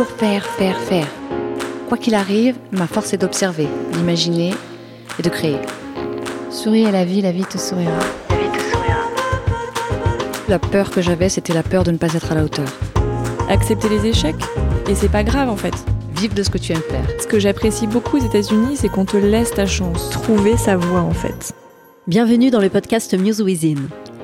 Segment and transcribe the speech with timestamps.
[0.00, 1.06] Toujours faire, faire, faire.
[1.86, 4.54] Quoi qu'il arrive, ma force est d'observer, d'imaginer
[5.18, 5.58] et de créer.
[6.50, 7.92] Souris à la vie, la vie te sourira.
[8.30, 8.96] La vie te sourira.
[10.48, 12.68] La peur que j'avais, c'était la peur de ne pas être à la hauteur.
[13.50, 14.42] Accepter les échecs.
[14.88, 15.74] Et c'est pas grave en fait.
[16.16, 17.04] Vivre de ce que tu aimes faire.
[17.20, 20.08] Ce que j'apprécie beaucoup aux États-Unis, c'est qu'on te laisse ta chance.
[20.08, 21.52] Trouver sa voie en fait.
[22.06, 23.76] Bienvenue dans le podcast Muse Within.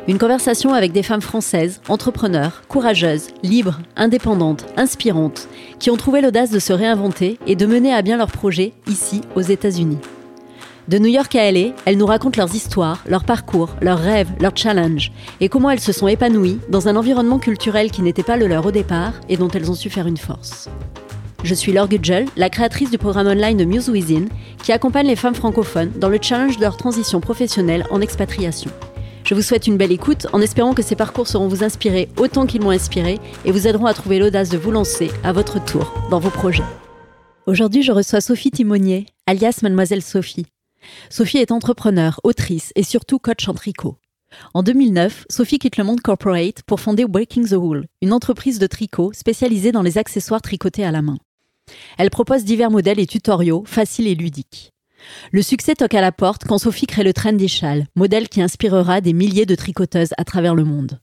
[0.09, 5.49] Une conversation avec des femmes françaises, entrepreneurs, courageuses, libres, indépendantes, inspirantes,
[5.81, 9.23] qui ont trouvé l'audace de se réinventer et de mener à bien leurs projets ici,
[9.35, 9.99] aux États-Unis.
[10.87, 14.57] De New York à LA, elles nous racontent leurs histoires, leurs parcours, leurs rêves, leurs
[14.57, 15.11] challenges,
[15.41, 18.65] et comment elles se sont épanouies dans un environnement culturel qui n'était pas le leur
[18.65, 20.69] au départ et dont elles ont su faire une force.
[21.43, 24.27] Je suis Laure Gudgel, la créatrice du programme online de Muse Within,
[24.63, 28.71] qui accompagne les femmes francophones dans le challenge de leur transition professionnelle en expatriation.
[29.27, 32.47] Je vous souhaite une belle écoute en espérant que ces parcours seront vous inspirer autant
[32.47, 35.93] qu'ils m'ont inspiré et vous aideront à trouver l'audace de vous lancer à votre tour
[36.13, 36.63] dans vos projets.
[37.47, 40.47] Aujourd'hui, je reçois Sophie Timonier, alias Mademoiselle Sophie.
[41.11, 43.97] Sophie est entrepreneur, autrice et surtout coach en tricot.
[44.55, 48.69] En 2009, Sophie quitte le monde corporate pour fonder Breaking the Wool, une entreprise de
[48.69, 51.19] tricot spécialisée dans les accessoires tricotés à la main.
[51.99, 54.73] Elle propose divers modèles et tutoriaux faciles et ludiques.
[55.33, 59.01] Le succès toque à la porte quand Sophie crée le Trendy Chal, modèle qui inspirera
[59.01, 61.01] des milliers de tricoteuses à travers le monde.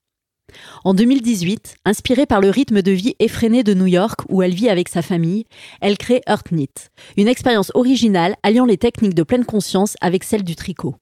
[0.84, 4.70] En 2018, inspirée par le rythme de vie effréné de New York où elle vit
[4.70, 5.46] avec sa famille,
[5.82, 6.70] elle crée Earth Knit,
[7.18, 10.96] une expérience originale alliant les techniques de pleine conscience avec celles du tricot.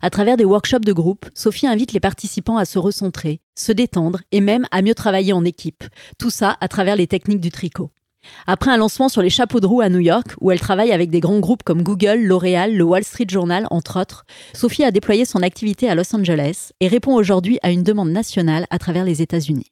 [0.00, 4.20] À travers des workshops de groupe, Sophie invite les participants à se recentrer, se détendre
[4.32, 5.84] et même à mieux travailler en équipe.
[6.18, 7.90] Tout ça à travers les techniques du tricot.
[8.46, 11.10] Après un lancement sur les chapeaux de roue à New York, où elle travaille avec
[11.10, 14.24] des grands groupes comme Google, L'Oréal, le Wall Street Journal, entre autres,
[14.54, 18.66] Sophie a déployé son activité à Los Angeles et répond aujourd'hui à une demande nationale
[18.70, 19.66] à travers les États-Unis.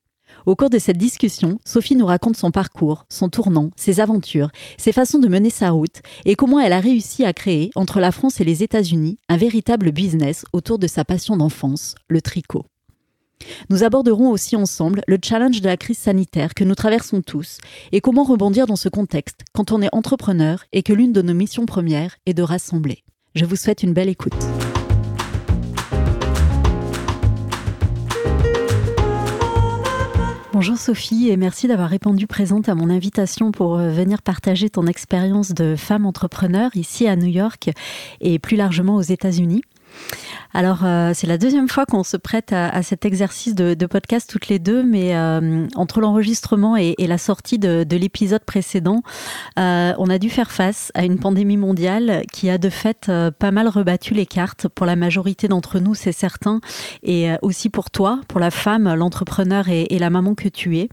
[0.47, 4.93] Au cours de cette discussion, Sophie nous raconte son parcours, son tournant, ses aventures, ses
[4.93, 8.41] façons de mener sa route et comment elle a réussi à créer, entre la France
[8.41, 12.67] et les États-Unis, un véritable business autour de sa passion d'enfance, le tricot.
[13.71, 17.59] Nous aborderons aussi ensemble le challenge de la crise sanitaire que nous traversons tous
[17.93, 21.35] et comment rebondir dans ce contexte quand on est entrepreneur et que l'une de nos
[21.35, 23.05] missions premières est de rassembler.
[23.35, 24.35] Je vous souhaite une belle écoute.
[30.55, 34.87] Bonjour Sophie et merci d'avoir répondu présente à mon invitation pour euh, venir partager ton
[34.87, 37.71] expérience de femme entrepreneur ici à New York
[38.21, 39.63] et plus largement aux États-Unis.
[40.57, 44.47] Alors, euh, c'est la deuxième fois qu'on se prête à, cet exercice de, podcast toutes
[44.47, 49.03] les deux, mais euh, entre l'enregistrement et, la sortie de, l'épisode précédent,
[49.59, 53.51] euh, on a dû faire face à une pandémie mondiale qui a de fait pas
[53.51, 56.61] mal rebattu les cartes pour la majorité d'entre nous, c'est certain,
[57.03, 60.89] et aussi pour toi, pour la femme, l'entrepreneur et, la maman que tu es.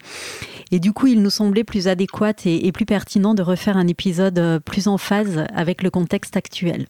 [0.72, 4.60] Et du coup, il nous semblait plus adéquat et plus pertinent de refaire un épisode
[4.66, 6.88] plus en phase avec le contexte actuel.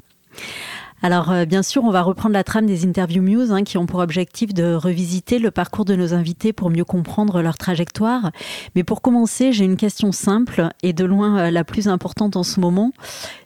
[1.03, 3.87] Alors euh, bien sûr, on va reprendre la trame des interviews Muse hein, qui ont
[3.87, 8.31] pour objectif de revisiter le parcours de nos invités pour mieux comprendre leur trajectoire.
[8.75, 12.43] Mais pour commencer, j'ai une question simple et de loin euh, la plus importante en
[12.43, 12.91] ce moment.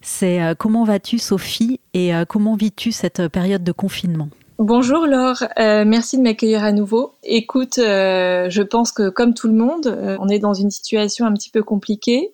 [0.01, 4.27] C'est euh, comment vas-tu Sophie et comment vis-tu cette période de confinement?
[4.57, 7.15] Bonjour Laure, euh, merci de m'accueillir à nouveau.
[7.23, 11.25] Écoute, euh, je pense que comme tout le monde, euh, on est dans une situation
[11.25, 12.33] un petit peu compliquée,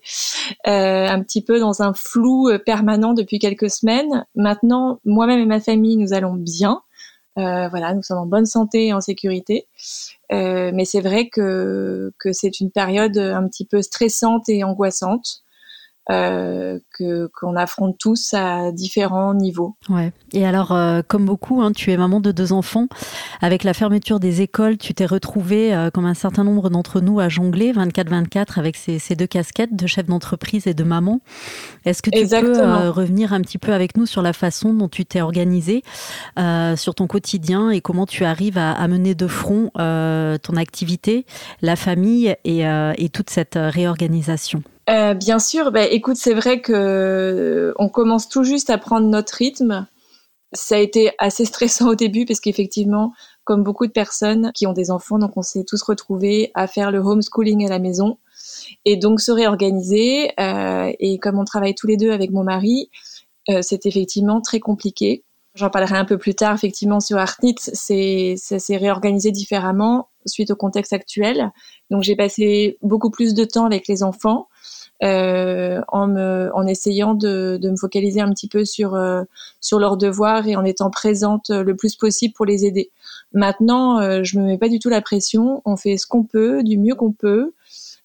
[0.66, 4.28] un petit peu dans un flou permanent depuis quelques semaines.
[4.36, 6.84] Maintenant, moi-même et ma famille, nous allons bien.
[7.38, 9.66] voilà, nous sommes en bonne santé et en sécurité.
[10.30, 15.42] mais c'est vrai que, que c'est une période un petit peu stressante et angoissante.
[16.10, 19.76] Euh, que qu'on affronte tous à différents niveaux.
[19.88, 20.12] Ouais.
[20.34, 22.88] Et alors, euh, comme beaucoup, hein, tu es maman de deux enfants.
[23.40, 27.20] Avec la fermeture des écoles, tu t'es retrouvée, euh, comme un certain nombre d'entre nous,
[27.20, 31.22] à jongler 24-24 avec ces, ces, deux casquettes de chef d'entreprise et de maman.
[31.86, 35.06] Est-ce que tu peux revenir un petit peu avec nous sur la façon dont tu
[35.06, 35.84] t'es organisée,
[36.78, 41.28] sur ton quotidien et comment tu arrives à, à mener de front ton activité,
[41.62, 44.64] la famille et, et toute cette réorganisation?
[44.92, 49.08] Euh, bien sûr, bah, écoute, c'est vrai que euh, on commence tout juste à prendre
[49.08, 49.88] notre rythme.
[50.54, 53.14] Ça a été assez stressant au début parce qu'effectivement,
[53.46, 56.92] comme beaucoup de personnes qui ont des enfants, donc on s'est tous retrouvés à faire
[56.92, 58.18] le homeschooling à la maison
[58.84, 60.32] et donc se réorganiser.
[60.40, 62.90] Euh, et comme on travaille tous les deux avec mon mari,
[63.62, 65.24] c'est effectivement très compliqué.
[65.56, 66.54] J'en parlerai un peu plus tard.
[66.54, 71.52] Effectivement, sur Artnit, c'est ça s'est réorganisé différemment suite au contexte actuel.
[71.90, 74.48] Donc j'ai passé beaucoup plus de temps avec les enfants
[75.04, 79.24] euh, en, me, en essayant de, de, me focaliser un petit peu sur, euh,
[79.60, 82.92] sur leurs devoirs et en étant présente le plus possible pour les aider.
[83.34, 85.62] Maintenant, euh, je me mets pas du tout la pression.
[85.66, 87.54] On fait ce qu'on peut, du mieux qu'on peut.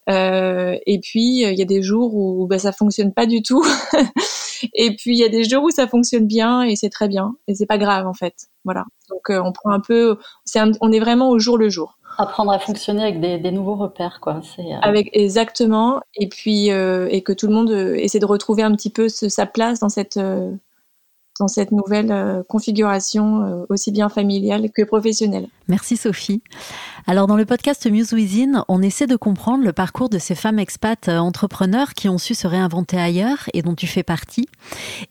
[0.08, 3.64] et puis il y a des jours où bah, ça fonctionne pas du tout.
[4.74, 7.36] et puis il y a des jours où ça fonctionne bien et c'est très bien
[7.46, 8.46] et c'est pas grave en fait.
[8.64, 8.84] Voilà.
[9.10, 12.58] Donc on prend un peu, c'est on est vraiment au jour le jour apprendre à
[12.58, 14.40] fonctionner avec des, nouveaux repères, quoi.
[14.42, 18.90] C'est, Avec exactement, et puis et que tout le monde essaie de retrouver un petit
[18.90, 20.18] peu sa place dans cette
[21.38, 25.48] dans cette nouvelle euh, configuration euh, aussi bien familiale que professionnelle.
[25.68, 26.42] Merci Sophie.
[27.06, 30.58] Alors dans le podcast Muse Within, on essaie de comprendre le parcours de ces femmes
[30.58, 34.48] expats euh, entrepreneurs qui ont su se réinventer ailleurs et dont tu fais partie.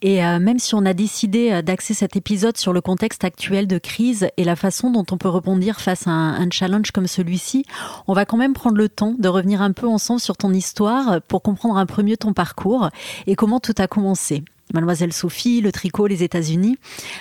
[0.02, 4.28] Et même si on a décidé d'axer cet épisode sur le contexte actuel de crise
[4.38, 7.66] et la façon dont on peut rebondir face à un, un challenge comme celui-ci,
[8.08, 11.22] on va quand même prendre le temps de revenir un peu ensemble sur ton histoire
[11.22, 12.90] pour comprendre un peu mieux ton parcours
[13.28, 14.44] et comment tout a commencé.
[14.74, 16.78] Mademoiselle Sophie, le tricot, les États-Unis.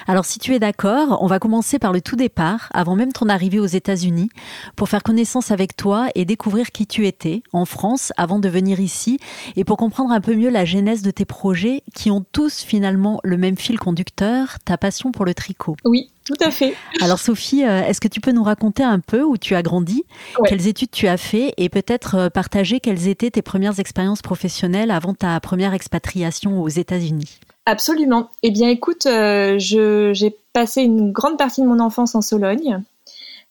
[0.06, 3.28] Alors si tu es d'accord, on va commencer par le tout départ, avant même ton
[3.28, 4.30] arrivée aux États-Unis,
[4.76, 8.80] pour faire connaissance avec toi et découvrir qui tu étais en France avant de venir
[8.80, 9.18] ici,
[9.56, 13.20] et pour comprendre un peu mieux la genèse de tes projets qui ont tous finalement
[13.24, 15.76] le même fil conducteur, ta passion pour le tricot.
[15.84, 16.74] Oui, tout à fait.
[17.02, 20.04] Alors Sophie, euh, est-ce que tu peux nous raconter un peu où tu as grandi,
[20.46, 21.52] quelles études tu as fait?
[21.58, 26.68] Et peut-être euh, partager quelles étaient tes premières expériences professionnelles avant ta première expatriation aux
[26.68, 27.40] États-Unis?
[27.66, 28.30] Absolument.
[28.42, 32.80] Eh bien écoute, euh, j'ai passé une grande partie de mon enfance en Sologne.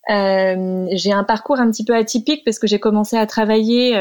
[0.09, 3.93] j'ai un parcours un petit peu atypique parce que j'ai commencé à travailler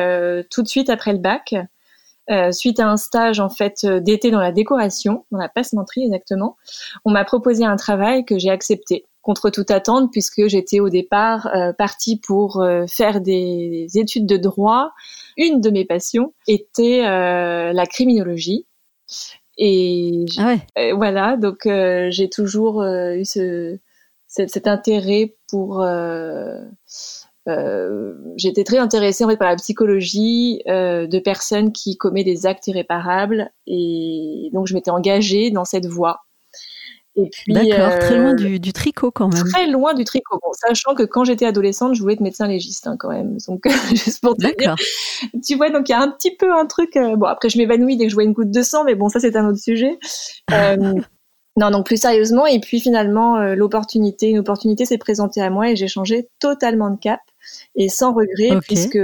[0.51, 1.55] tout de suite après le bac.
[2.31, 6.05] Euh, suite à un stage en fait euh, d'été dans la décoration, dans la passementerie
[6.05, 6.57] exactement,
[7.05, 11.49] on m'a proposé un travail que j'ai accepté contre toute attente puisque j'étais au départ
[11.49, 14.93] euh, partie pour faire des études de droit.
[15.37, 18.67] Une de mes passions était la criminologie.
[19.59, 20.57] Et ah
[20.95, 23.79] voilà, donc j'ai toujours eu ce,
[24.33, 26.59] cet, intérêt pour euh,
[28.37, 32.67] j'étais très intéressée en fait par la psychologie euh, de personnes qui commettent des actes
[32.69, 36.21] irréparables et donc je m'étais engagée dans cette voie.
[37.15, 39.45] Et puis d'accord, très loin euh, du, tricot quand même.
[39.45, 42.87] Très loin du tricot, bon, sachant que quand j'étais adolescente, je voulais être médecin légiste
[42.87, 43.37] hein, quand même.
[43.47, 44.77] Donc juste pour te dire,
[45.47, 46.95] tu vois, donc il y a un petit peu un truc.
[46.95, 49.21] bon après je m'évanouis dès que je vois une goutte de sang, mais bon ça
[49.21, 49.99] c'est un autre sujet.
[51.57, 55.77] Non, donc plus sérieusement, et puis finalement, l'opportunité, une opportunité s'est présentée à moi et
[55.77, 57.21] j'ai changé totalement de cap
[57.77, 58.99] et sans regret puisque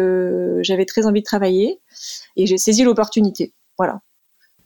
[0.62, 1.78] j'avais très envie de travailler
[2.36, 3.52] et j'ai saisi l'opportunité.
[3.76, 4.00] Voilà.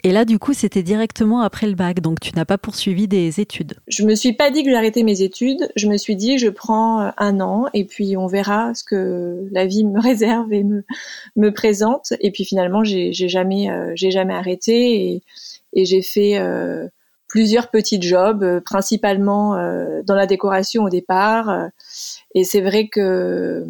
[0.05, 3.41] Et là, du coup, c'était directement après le bac, donc tu n'as pas poursuivi des
[3.41, 3.75] études.
[3.87, 5.71] Je me suis pas dit que j'arrêtais mes études.
[5.77, 9.49] Je me suis dit, je prends euh, un an et puis on verra ce que
[9.53, 10.85] la vie me réserve et me
[11.37, 12.15] me présente.
[12.21, 15.23] Et puis finalement, j'ai jamais euh, j'ai jamais arrêté et,
[15.73, 16.89] et j'ai fait euh,
[17.33, 19.57] plusieurs petits jobs, principalement
[20.05, 21.71] dans la décoration au départ.
[22.35, 23.67] et c'est vrai que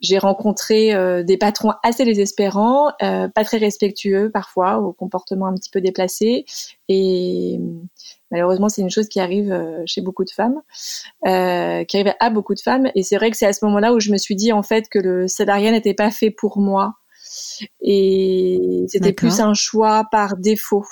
[0.00, 5.54] j'ai rencontré euh, des patrons assez désespérants, euh, pas très respectueux parfois, au comportement un
[5.54, 6.44] petit peu déplacé.
[6.88, 7.58] Et
[8.30, 10.60] malheureusement, c'est une chose qui arrive euh, chez beaucoup de femmes,
[11.24, 11.30] qui
[11.96, 12.90] arrive à beaucoup de femmes.
[12.94, 14.88] Et c'est vrai que c'est à ce moment-là où je me suis dit en fait
[14.88, 16.94] que le salariat n'était pas fait pour moi.
[17.82, 20.86] Et c'était plus un choix par défaut.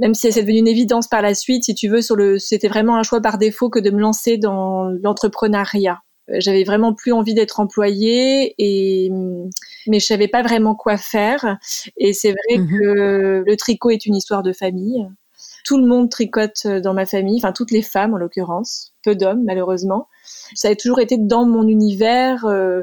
[0.00, 2.68] Même si c'est devenu une évidence par la suite, si tu veux, sur le, c'était
[2.68, 6.00] vraiment un choix par défaut que de me lancer dans l'entrepreneuriat.
[6.38, 9.10] J'avais vraiment plus envie d'être employée et
[9.86, 11.58] mais je savais pas vraiment quoi faire.
[11.96, 12.68] Et c'est vrai mhm.
[12.68, 15.06] que le tricot est une histoire de famille.
[15.64, 18.94] Tout le monde tricote dans ma famille enfin toutes les femmes en l'occurrence.
[19.02, 20.08] Peu d'hommes malheureusement.
[20.54, 22.82] Ça a toujours été dans mon univers euh,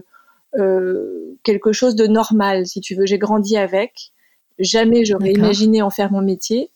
[0.60, 3.06] euh, quelque chose de normal si tu veux.
[3.06, 4.12] J'ai grandi avec.
[4.60, 6.72] Jamais j'aurais imaginé en faire mon métier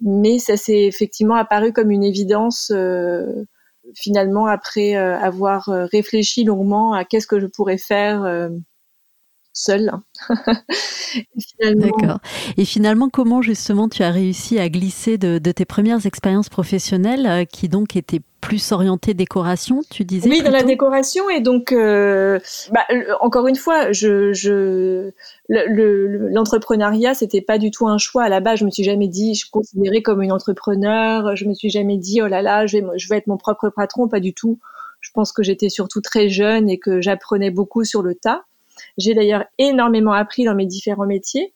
[0.00, 3.44] mais ça s'est effectivement apparu comme une évidence euh,
[3.94, 8.50] finalement, après euh, avoir euh, réfléchi longuement à qu'est-ce que je pourrais faire
[9.60, 9.92] seule.
[11.60, 12.18] D'accord.
[12.56, 17.68] Et finalement, comment justement tu as réussi à glisser de, tes premières expériences professionnelles, qui
[17.68, 21.28] donc étaient plus orientées décoration, tu disais Oui, dans la décoration.
[21.28, 22.86] Et donc, bah,
[23.20, 25.12] encore une fois, je, je
[25.48, 28.24] l'entrepreneuriat, c'était pas du tout un choix.
[28.24, 31.36] À la base, je me suis jamais dit, je considérais comme une entrepreneur.
[31.36, 33.68] Je me suis jamais dit, oh là là, je vais, je vais être mon propre
[33.68, 34.08] patron.
[34.08, 34.58] Pas du tout.
[35.00, 38.44] Je pense que j'étais surtout très jeune et que j'apprenais beaucoup sur le tas.
[38.98, 41.52] J'ai d'ailleurs énormément appris dans mes différents métiers,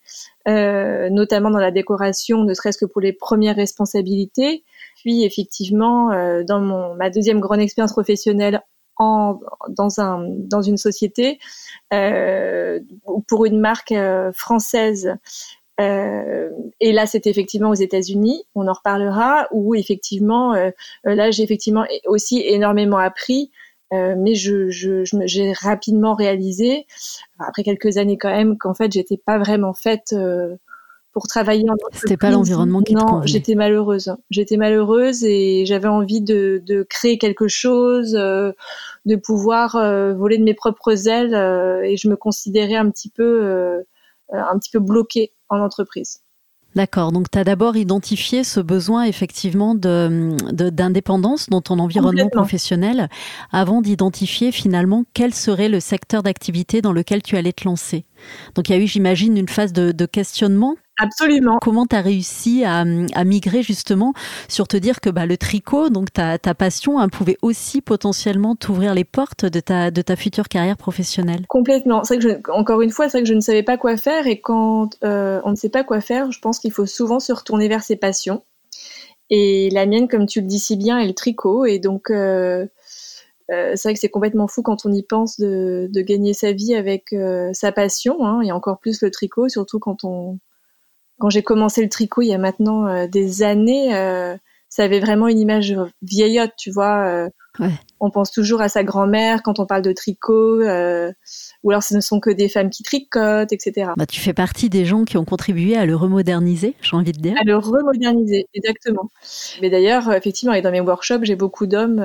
[0.49, 4.64] euh, notamment dans la décoration, ne serait-ce que pour les premières responsabilités.
[4.97, 8.62] Puis effectivement, euh, dans mon, ma deuxième grande expérience professionnelle
[8.97, 11.38] en, dans, un, dans une société,
[11.93, 12.81] euh,
[13.28, 15.16] pour une marque euh, française.
[15.81, 18.45] Et là, c'est effectivement aux États-Unis.
[18.54, 19.49] On en reparlera.
[19.50, 20.54] Où effectivement,
[21.02, 23.50] là, j'ai effectivement aussi énormément appris
[24.17, 26.87] mais je, je, je j'ai rapidement réalisé,
[27.39, 30.15] après quelques années quand même, qu'en fait, j'étais pas vraiment faite
[31.15, 34.15] pour travailler en C'était pas l'environnement qui non, te j'étais malheureuse.
[34.31, 38.53] J'étais malheureuse et j'avais envie de, de créer quelque chose, euh,
[39.07, 43.09] de pouvoir euh, voler de mes propres ailes euh, et je me considérais un petit
[43.09, 43.85] peu,
[44.33, 46.21] un petit peu bloquée en entreprise.
[46.75, 53.09] D'accord, donc tu as d'abord identifié ce besoin effectivement d'indépendance de, dans ton environnement professionnel
[53.52, 58.07] avant d'identifier finalement quel serait le secteur d'activité dans lequel tu allais te lancer.
[58.57, 61.59] Donc il y a eu, j'imagine, une phase de, de questionnement Absolument.
[61.61, 62.85] Comment tu as réussi à,
[63.15, 64.13] à, migrer justement
[64.49, 68.55] sur te dire que bah, le tricot, donc ta, ta passion, hein, pouvait aussi potentiellement
[68.55, 71.47] t'ouvrir les portes de ta, de ta future carrière professionnelle?
[71.49, 72.05] Complètement.
[72.05, 74.41] C'est que je, encore une fois, c'est que je ne savais pas quoi faire et
[74.41, 77.69] quand euh, on ne sait pas quoi faire, je pense qu'il faut souvent se retourner
[77.69, 78.45] vers ses passions.
[79.31, 81.65] Et la mienne, comme tu le dis si bien, est le tricot.
[81.65, 82.67] Et donc, euh,
[83.51, 86.53] euh, c'est vrai que c'est complètement fou quand on y pense de, de gagner sa
[86.53, 87.15] vie avec
[87.53, 90.39] sa passion, hein, et encore plus le tricot, surtout quand on
[91.25, 94.37] quand j'ai commencé le tricot il y a maintenant euh, des années, euh,
[94.69, 97.07] ça avait vraiment une image vieillotte, tu vois.
[97.07, 97.28] Euh,
[97.61, 97.71] ouais.
[97.99, 102.00] On pense toujours à sa grand-mère quand on parle de tricot, ou alors ce ne
[102.00, 103.93] sont que des femmes qui tricotent, etc.
[103.97, 107.23] Bah, tu fais partie des gens qui ont contribué à le remoderniser, j'ai envie de
[107.23, 107.37] dire.
[107.40, 109.09] À le remoderniser, exactement.
[109.62, 112.02] Mais d'ailleurs, effectivement, et dans mes workshops, j'ai beaucoup d'hommes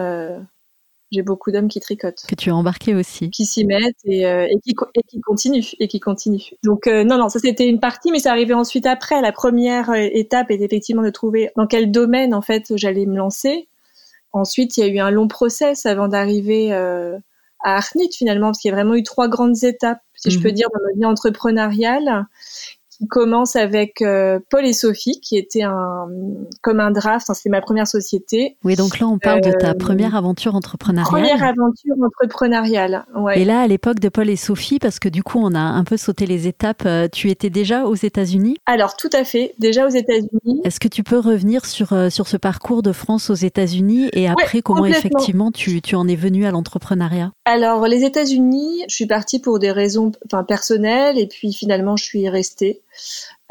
[1.11, 2.25] j'ai beaucoup d'hommes qui tricotent.
[2.27, 3.29] Que tu as embarqué aussi.
[3.31, 5.73] Qui s'y mettent et, euh, et, qui, et qui continuent.
[5.79, 6.53] Et qui continuent.
[6.63, 9.21] Donc euh, non, non, ça c'était une partie, mais ça arrivait ensuite après.
[9.21, 13.15] La première euh, étape est effectivement de trouver dans quel domaine en fait j'allais me
[13.15, 13.67] lancer.
[14.31, 17.17] Ensuite, il y a eu un long process avant d'arriver euh,
[17.63, 20.31] à Arnit finalement, parce qu'il y a vraiment eu trois grandes étapes, si mmh.
[20.31, 20.53] je peux mhm.
[20.53, 22.27] dire, dans ma vie entrepreneuriale
[22.99, 26.07] qui commence avec euh, Paul et Sophie, qui était un
[26.61, 27.29] comme un draft.
[27.29, 28.57] Hein, C'était ma première société.
[28.63, 31.09] Oui, donc là on parle euh, de ta première aventure entrepreneuriale.
[31.09, 33.05] Première aventure entrepreneuriale.
[33.15, 33.39] Ouais.
[33.41, 35.83] Et là, à l'époque de Paul et Sophie, parce que du coup on a un
[35.83, 36.83] peu sauté les étapes.
[36.85, 38.57] Euh, tu étais déjà aux États-Unis?
[38.65, 40.61] Alors tout à fait, déjà aux États-Unis.
[40.63, 44.27] Est-ce que tu peux revenir sur euh, sur ce parcours de France aux États-Unis et
[44.27, 47.31] après ouais, comment effectivement tu tu en es venu à l'entrepreneuriat?
[47.45, 50.11] Alors les États-Unis, je suis partie pour des raisons
[50.47, 52.81] personnelles et puis finalement je suis restée.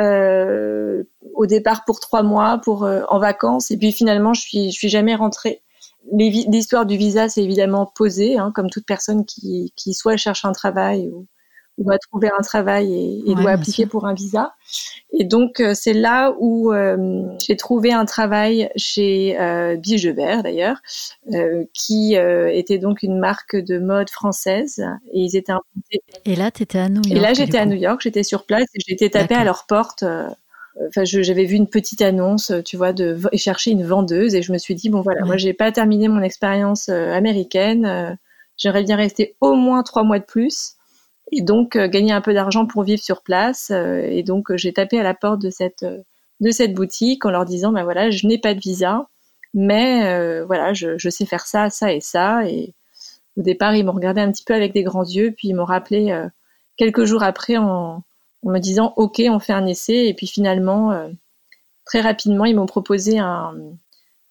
[0.01, 1.05] Euh,
[1.35, 4.79] au départ pour trois mois pour euh, en vacances et puis finalement je suis je
[4.79, 5.63] suis jamais rentrée.
[6.13, 10.53] L'histoire du visa c'est évidemment posée hein, comme toute personne qui qui soit cherche un
[10.53, 11.27] travail ou
[11.85, 13.89] doit trouver un travail et, et Ouais, doit appliquer sûr.
[13.91, 14.55] pour un visa.
[15.13, 20.79] Et donc euh, c'est là où euh, j'ai trouvé un travail chez euh, Bigever d'ailleurs,
[21.33, 26.03] euh, qui était donc une marque de mode française et ils étaient implantés.
[26.25, 27.11] Et là, tu étais à New York.
[27.17, 27.67] Et là j'étais à.
[27.67, 29.39] New York, j'étais sur place et j'ai été D'accord.
[29.39, 30.05] à leur porte.
[30.89, 34.53] Enfin, je- j'avais vu une petite annonce, tu vois, de chercher une vendeuse, et je
[34.53, 35.27] me suis dit bon voilà, Ouais.
[35.27, 38.17] moi j'ai pas terminé mon expérience américaine,
[38.57, 40.75] j'aimerais bien rester au moins trois mois de plus,
[41.33, 43.71] et donc euh, gagner un peu d'argent pour vivre sur place.
[43.71, 45.85] euh, et donc euh, j'ai tapé à la porte de cette
[46.41, 49.09] de cette boutique en leur disant ben voilà, je n'ai pas de visa,
[49.55, 52.47] mais voilà, je, je sais faire ça, ça et ça.
[52.49, 52.75] Et
[53.37, 55.65] au départ, ils m'ont regardé un petit peu avec des grands yeux, puis ils m'ont
[55.65, 56.29] rappelé euh,
[56.77, 58.05] quelques jours après en,
[58.45, 60.07] en me disant ok, on fait un essai.
[60.09, 61.09] Et puis finalement, euh,
[61.85, 63.55] très rapidement, ils m'ont proposé un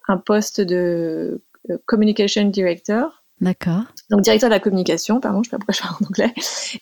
[0.10, 1.42] un poste de
[1.86, 3.84] communication director D'accord.
[4.10, 6.34] donc directeur de la communication, pardon, je sais pas pourquoi je parle en anglais,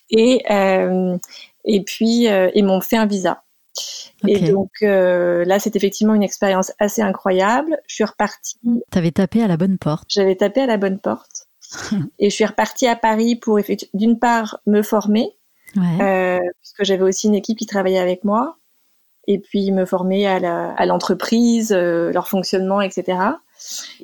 [0.09, 1.17] et euh,
[1.65, 3.43] et puis euh, ils m'ont fait un visa.
[4.25, 7.77] Et donc euh, là, c'est effectivement une expérience assez incroyable.
[7.87, 8.57] Je suis repartie,
[8.89, 10.05] T'avais tapé à la bonne porte.
[10.07, 11.47] j'avais tapé à la bonne porte,
[12.19, 13.59] et je suis repartie à Paris pour
[13.93, 15.35] d'une part me former,
[15.75, 16.01] Ouais.
[16.01, 18.55] euh, puisque j'avais aussi une équipe qui travaillait avec moi,
[19.27, 23.17] et puis me former à l'entreprise, euh, leur fonctionnement, etc.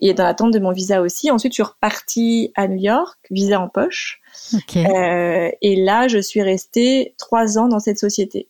[0.01, 1.31] Et dans l'attente de mon visa aussi.
[1.31, 4.21] Ensuite, je suis repartie à New York, visa en poche.
[4.75, 8.47] Euh, et là, je suis restée trois ans dans cette société.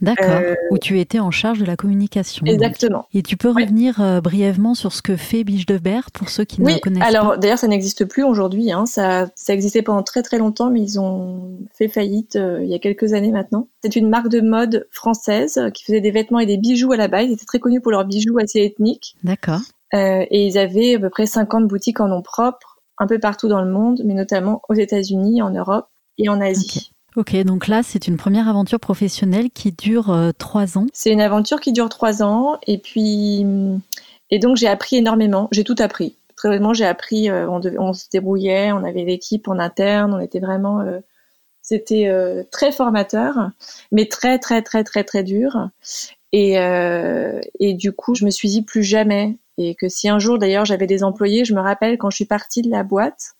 [0.00, 0.26] D'accord.
[0.30, 2.44] euh, Où tu étais en charge de la communication.
[2.44, 2.52] donc.
[2.52, 3.06] Exactement.
[3.14, 6.44] Et tu peux revenir euh, brièvement sur ce que fait Biche de Berre pour ceux
[6.44, 7.36] qui ne Oui, le connaissent alors pas.
[7.36, 8.72] d'ailleurs, ça n'existe plus aujourd'hui.
[8.72, 8.84] Hein.
[8.84, 12.74] Ça, ça existait pendant très très longtemps, mais ils ont fait faillite euh, il y
[12.74, 13.68] a quelques années maintenant.
[13.84, 17.06] C'est une marque de mode française qui faisait des vêtements et des bijoux à la
[17.06, 17.26] base.
[17.28, 19.14] Ils étaient très connus pour leurs bijoux assez ethniques.
[19.22, 19.60] D'accord.
[19.94, 23.48] Euh, et ils avaient à peu près 50 boutiques en nom propre, un peu partout
[23.48, 26.92] dans le monde, mais notamment aux États-Unis, en Europe et en Asie.
[27.14, 30.86] Ok, donc là, c'est une première aventure professionnelle qui dure euh, trois ans.
[30.94, 33.44] C'est une aventure qui dure trois ans et puis
[34.30, 35.48] et donc j'ai appris énormément.
[35.52, 36.16] J'ai tout appris.
[36.36, 37.28] Très honnêtement, j'ai appris.
[37.28, 40.80] euh, on, devait- on se débrouillait, on avait l'équipe en interne, on était vraiment.
[40.80, 41.00] euh,
[41.60, 43.50] C'était euh, très formateur,
[43.92, 45.68] mais très très très très très dur.
[46.32, 46.54] Et
[47.60, 49.36] et du coup, je me suis dit plus jamais.
[49.58, 52.24] Et que si un jour d'ailleurs j'avais des employés, je me rappelle quand je suis
[52.24, 53.34] partie de la boîte,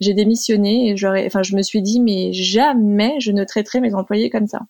[0.00, 3.94] j'ai démissionné et j'aurais, enfin, je me suis dit, mais jamais je ne traiterai mes
[3.94, 4.60] employés comme ça.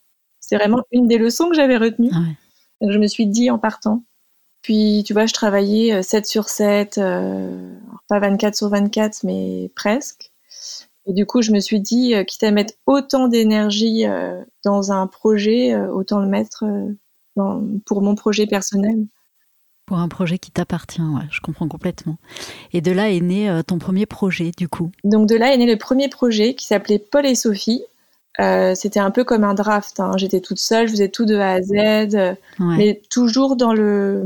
[0.41, 2.11] C'est vraiment une des leçons que j'avais retenues.
[2.13, 2.23] Ah
[2.81, 4.03] Donc, je me suis dit en partant.
[4.63, 7.73] Puis, tu vois, je travaillais 7 sur 7, euh,
[8.09, 10.33] pas 24 sur 24, mais presque.
[11.07, 14.93] Et du coup, je me suis dit, euh, quitte à mettre autant d'énergie euh, dans
[14.93, 16.93] un projet, euh, autant le mettre euh,
[17.37, 19.07] dans, pour mon projet personnel.
[19.91, 22.17] Pour un projet qui t'appartient, ouais, je comprends complètement.
[22.73, 24.93] Et de là est né euh, ton premier projet, du coup.
[25.03, 27.83] Donc de là est né le premier projet qui s'appelait Paul et Sophie.
[28.39, 29.99] Euh, C'était un peu comme un draft.
[29.99, 30.13] hein.
[30.17, 32.37] J'étais toute seule, je faisais tout de A à Z, Ouais.
[32.61, 34.23] mais toujours dans le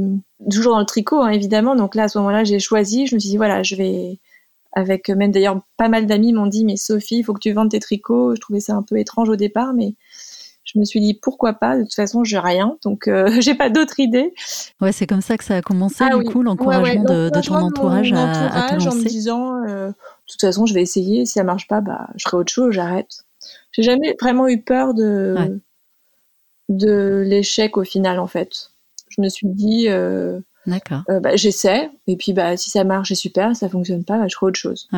[0.50, 1.74] toujours dans le tricot, hein, évidemment.
[1.76, 3.06] Donc là, à ce moment-là, j'ai choisi.
[3.06, 4.18] Je me suis dit voilà, je vais
[4.74, 7.70] avec même d'ailleurs pas mal d'amis m'ont dit mais Sophie, il faut que tu vendes
[7.70, 8.34] tes tricots.
[8.34, 9.94] Je trouvais ça un peu étrange au départ, mais
[10.74, 11.76] je me suis dit pourquoi pas?
[11.76, 14.34] De toute façon, j'ai rien, donc euh, j'ai pas d'autre idée.
[14.80, 16.24] Ouais, c'est comme ça que ça a commencé, Ah du oui.
[16.26, 19.04] coup, l'encouragement Ouais, de, ouais, de ton entourage mon à, à te entourage en me
[19.04, 19.94] disant, euh, de
[20.28, 21.26] toute façon, je vais essayer.
[21.26, 23.24] Si ça marche pas, bah, je ferai autre chose, j'arrête.
[23.72, 25.52] J'ai jamais vraiment eu peur de Ouais.
[26.68, 28.70] de l'échec au final, en fait.
[29.10, 31.02] Je me suis dit, euh, D'accord.
[31.10, 33.54] euh, bah, j'essaie, et puis bah, si ça marche, c'est super.
[33.54, 34.88] Si ça fonctionne pas, bah, je ferai autre chose.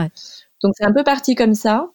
[0.62, 1.90] Donc c'est un peu parti comme ça.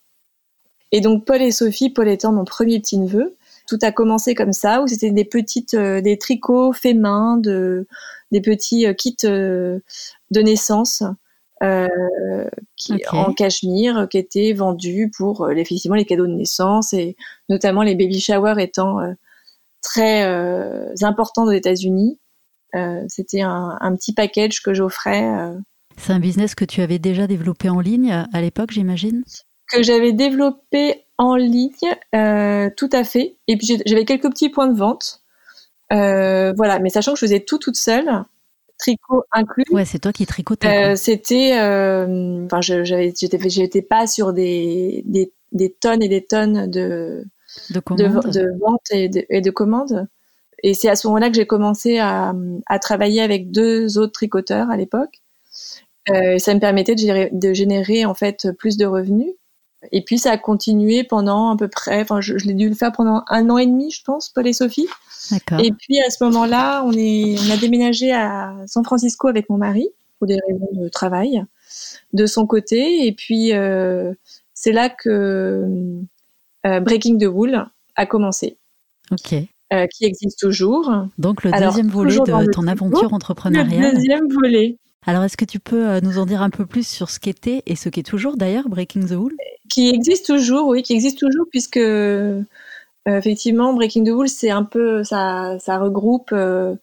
[0.92, 3.36] Et donc Paul et Sophie, Paul étant mon premier petit neveu,
[3.72, 7.88] tout a commencé comme ça, où c'était des petites, euh, des tricots faits main, de,
[8.32, 9.80] des petits euh, kits euh,
[10.30, 11.04] de naissance
[12.76, 17.16] qui, en cachemire, qui étaient vendus pour effectivement les cadeaux de naissance et
[17.50, 18.98] notamment les baby showers étant
[19.84, 20.24] très
[21.04, 22.18] importants aux États-Unis.
[23.10, 25.24] C'était un, un petit package que j'offrais.
[25.98, 29.24] C'est un business que tu avais déjà développé en ligne à l'époque, j'imagine?
[29.72, 31.72] Que j'avais développé en ligne,
[32.16, 33.36] euh, tout à fait.
[33.48, 35.22] Et puis j'avais quelques petits points de vente,
[35.94, 36.80] Euh, voilà.
[36.80, 38.10] Mais sachant que je faisais tout toute seule,
[38.80, 39.66] tricot inclus.
[39.72, 40.68] Ouais, c'est toi qui tricotais.
[40.68, 46.68] euh, c'était, enfin, je- j'avais, j'étais, pas sur des, des, des tonnes et des tonnes
[46.72, 47.26] de,
[47.72, 48.32] de de, commande.
[48.32, 50.08] de ventes et de, et de commandes.
[50.64, 52.34] Et c'est à ce moment-là que j'ai commencé à,
[52.68, 55.22] à travailler avec deux autres tricoteurs à l'époque.
[56.10, 59.34] Euh, ça me permettait de générer, de générer en fait plus de revenus.
[59.92, 62.76] Et puis ça a continué pendant à peu près, enfin je, je l'ai dû le
[62.76, 64.88] faire pendant un an et demi, je pense, Paul et Sophie.
[65.32, 65.60] D'accord.
[65.60, 69.58] Et puis à ce moment-là, on est, on a déménagé à San Francisco avec mon
[69.58, 69.90] mari
[70.20, 71.44] pour des raisons de travail
[72.14, 73.08] de son côté.
[73.08, 74.14] Et puis euh,
[74.54, 75.68] c'est là que
[76.68, 77.66] euh, Breaking the Wool
[77.96, 78.58] a commencé,
[79.12, 79.34] Ok.
[79.74, 80.92] euh, qui existe toujours.
[81.18, 83.96] Donc le Alors, deuxième volet de le ton aventure Le entrepreneuriale.
[83.96, 87.20] deuxième volet, Alors, est-ce que tu peux nous en dire un peu plus sur ce
[87.20, 89.34] qu'était et ce qu'est toujours d'ailleurs Breaking the Wool?
[89.72, 92.42] Qui existe toujours, oui, qui existe toujours puisque euh,
[93.08, 96.76] effectivement Breaking the Wool, c'est un peu ça, ça regroupe euh,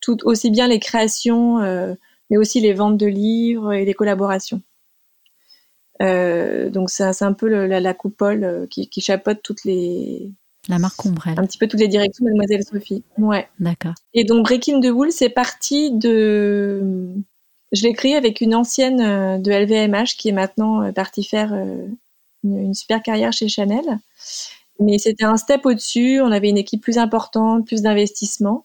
[0.00, 1.94] tout aussi bien les créations, euh,
[2.30, 4.62] mais aussi les ventes de livres et les collaborations.
[6.00, 10.32] Donc c'est un peu le- la, la coupole qui, qui chapeaute toutes les
[10.68, 11.38] La marque Ombrelle.
[11.38, 13.04] un petit peu toutes les directions de Mademoiselle Sophie.
[13.18, 13.46] Ouais.
[13.58, 13.92] D'accord.
[14.14, 17.12] Et donc Breaking the Wool, c'est parti de.
[17.72, 21.52] Je l'ai créé avec une ancienne de LVMH qui est maintenant partie faire
[22.44, 23.98] une, super carrière chez Chanel.
[24.78, 26.20] Mais c'était un step au-dessus.
[26.20, 28.64] On avait une équipe plus importante, plus d'investissement.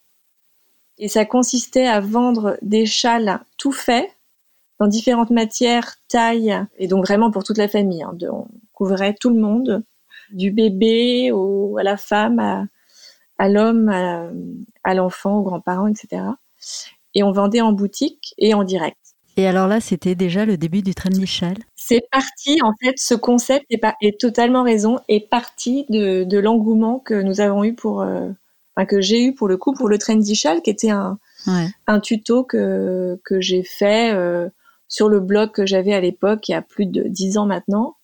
[0.98, 4.10] Et ça consistait à vendre des châles tout faits
[4.80, 8.04] dans différentes matières, tailles, et donc vraiment pour toute la famille.
[8.04, 8.18] hein.
[8.30, 9.84] On couvrait tout le monde,
[10.32, 11.32] du bébé
[11.78, 12.68] à la femme,
[13.38, 14.30] à, l'homme, à,
[14.84, 16.24] à l'enfant, aux grands-parents, etc.
[17.14, 18.98] Et on vendait en boutique et en direct.
[19.38, 21.58] Et alors là, c'était déjà le début du trendy chal.
[21.88, 27.14] C'est parti, en fait, ce concept est, totalement raison, est parti de, de l'engouement que
[27.14, 28.30] nous avons eu pour, euh,
[28.76, 31.68] enfin, que j'ai eu pour le coup pour le qui était un, Ouais.
[31.86, 34.50] un tuto que, que j'ai fait euh,
[34.88, 37.98] sur le blog que j'avais à l'époque, il y a plus de dix ans maintenant.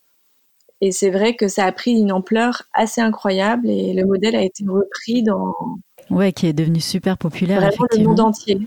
[0.79, 4.43] Et c'est vrai que ça a pris une ampleur assez incroyable et le modèle a
[4.43, 5.53] été repris dans
[6.09, 8.09] Ouais, qui est devenu super populaire, vraiment le effectivement.
[8.11, 8.59] monde entier.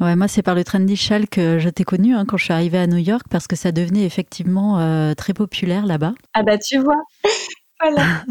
[0.00, 2.52] Ouais, moi, c'est par le trendy chal que je t'ai connu hein, quand je suis
[2.52, 6.14] arrivée à New York parce que ça devenait effectivement euh, très populaire là-bas.
[6.32, 7.02] Ah bah tu vois,
[7.80, 8.24] voilà.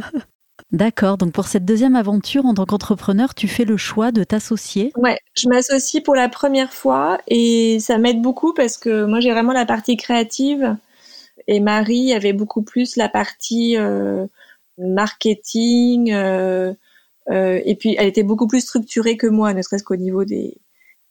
[0.72, 1.18] D'accord.
[1.18, 4.92] Donc pour cette deuxième aventure en tant qu'entrepreneur, tu fais le choix de t'associer.
[4.98, 9.32] Ouais, je m'associe pour la première fois et ça m'aide beaucoup parce que moi j'ai
[9.32, 10.76] vraiment la partie créative
[11.48, 14.28] et Marie avait beaucoup plus la partie euh,
[14.78, 16.74] marketing euh,
[17.32, 20.58] euh, et puis elle était beaucoup plus structurée que moi, ne serait-ce qu'au niveau des,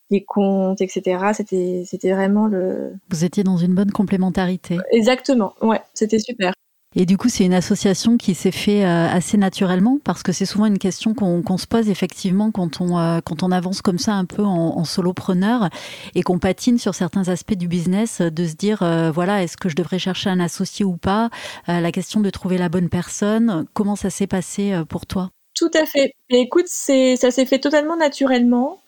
[0.09, 1.31] des comptes, etc.
[1.33, 4.77] C'était c'était vraiment le Vous étiez dans une bonne complémentarité.
[4.91, 5.53] exactement.
[5.61, 6.53] Ouais, c'était super.
[6.95, 9.99] Et du coup, c'est une association qui s'est fait euh, assez naturellement?
[10.03, 13.51] Parce que c'est souvent une question qu'on se pose effectivement quand on, euh, quand on
[13.51, 15.69] avance comme ça un peu en, en solopreneur
[16.15, 19.69] et qu'on patine sur certains aspects du business, de se dire euh, voilà, est-ce que
[19.69, 21.29] je devrais chercher un associé ou pas?
[21.67, 25.29] La question de trouver la bonne personne, comment ça s'est passé pour toi?
[25.53, 26.15] Tout à fait.
[26.29, 28.79] écoute, ça s'est fait totalement naturellement.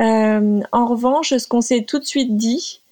[0.00, 2.82] En revanche, ce qu'on s'est tout de suite dit,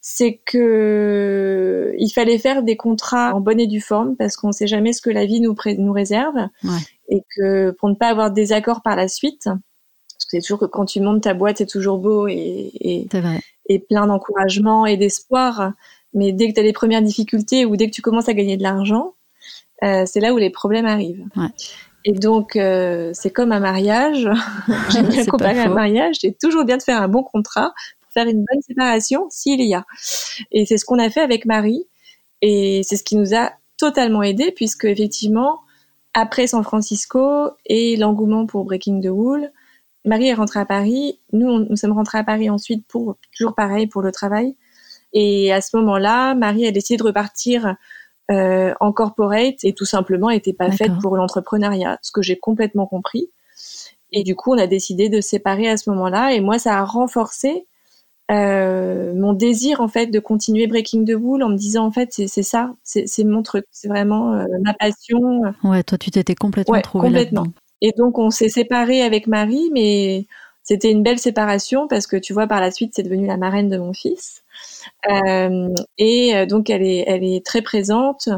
[0.00, 4.52] c'est que il fallait faire des contrats en bonne et due forme parce qu'on ne
[4.52, 6.36] sait jamais ce que la vie nous, nous réserve.
[7.08, 10.60] Et que pour ne pas avoir de désaccords par la suite, parce que c'est toujours
[10.60, 13.08] que quand tu montes ta boîte, c'est toujours beau et, et,
[13.68, 15.72] et plein d'encouragement et d'espoir,
[16.12, 18.56] mais dès que tu as les premières difficultés ou dès que tu commences à gagner
[18.56, 19.14] de l'argent,
[19.82, 21.24] euh, c'est là où les problèmes arrivent.
[22.04, 24.28] Et donc, euh, c'est comme un mariage.
[24.90, 26.16] J'aime bien comparer un mariage.
[26.20, 27.72] C'est toujours bien de faire un bon contrat
[28.14, 29.84] faire une bonne séparation s'il y a.
[30.52, 31.86] Et c'est ce qu'on a fait avec Marie.
[32.40, 35.60] Et c'est ce qui nous a totalement aidé puisque effectivement,
[36.14, 39.50] après San Francisco et l'engouement pour Breaking the Wool,
[40.04, 41.18] Marie est rentrée à Paris.
[41.32, 44.56] Nous, nous sommes rentrés à Paris ensuite pour toujours pareil pour le travail.
[45.12, 47.76] Et à ce moment-là, Marie a décidé de repartir
[48.30, 52.86] euh, en corporate et tout simplement n'était pas faite pour l'entrepreneuriat, ce que j'ai complètement
[52.86, 53.30] compris.
[54.12, 56.32] Et du coup, on a décidé de séparer à ce moment-là.
[56.32, 57.66] Et moi, ça a renforcé
[58.30, 62.08] euh, mon désir en fait de continuer Breaking the Wool en me disant en fait
[62.10, 65.42] c'est ça, c'est mon truc, c'est vraiment euh, ma passion.
[65.62, 67.44] Ouais, toi tu t'étais complètement trouvé complètement.
[67.82, 70.26] Et donc on s'est séparés avec Marie, mais
[70.62, 73.68] c'était une belle séparation parce que tu vois par la suite c'est devenu la marraine
[73.68, 74.42] de mon fils
[75.98, 78.28] et euh, donc elle est elle est très présente.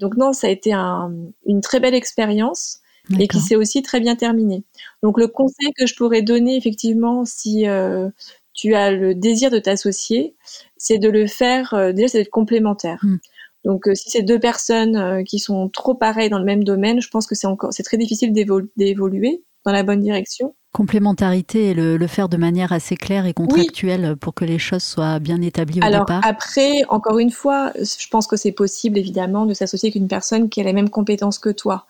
[0.00, 1.12] Donc non, ça a été un,
[1.46, 2.80] une très belle expérience
[3.18, 4.64] et qui s'est aussi très bien terminée.
[5.02, 8.08] Donc le conseil que je pourrais donner effectivement si euh,
[8.54, 10.34] tu as le désir de t'associer,
[10.76, 13.00] c'est de le faire, euh, déjà c'est d'être complémentaire.
[13.02, 13.16] Hmm.
[13.64, 17.00] Donc euh, si c'est deux personnes euh, qui sont trop pareilles dans le même domaine,
[17.00, 20.54] je pense que c'est encore c'est très difficile d'évoluer dans la bonne direction.
[20.72, 25.18] Complémentarité et le, faire de manière assez claire et contractuelle pour que les choses soient
[25.18, 26.22] bien établies au Alors, départ.
[26.24, 30.48] Après, encore une fois, je pense que c'est possible évidemment de s'associer avec une personne
[30.48, 31.86] qui a les mêmes compétences que toi.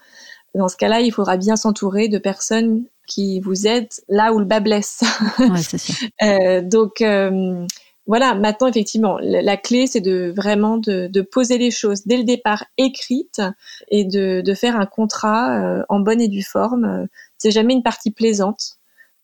[0.56, 4.44] Dans ce cas-là, il faudra bien s'entourer de personnes qui vous aident là où le
[4.44, 5.02] bas blesse.
[5.38, 5.94] Ouais, c'est sûr.
[6.22, 7.66] euh, donc euh,
[8.06, 12.24] voilà, maintenant effectivement, la, clé c'est de vraiment de, de, poser les choses dès le
[12.24, 13.40] départ écrites
[13.88, 17.06] et de, de faire un contrat euh, en bonne et due forme.
[17.38, 18.78] C'est jamais une partie plaisante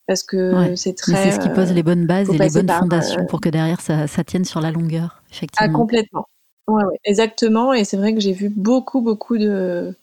[0.07, 1.13] parce que c'est très.
[1.23, 3.81] C'est ce qui pose les bonnes bases et les bonnes fondations euh, pour que derrière
[3.81, 5.67] ça, ça, tienne sur la longueur, effectivement.
[5.69, 6.27] Ah complètement.
[6.67, 7.73] Ouais, ouais, exactement.
[7.73, 9.93] Et c'est vrai que j'ai vu beaucoup beaucoup de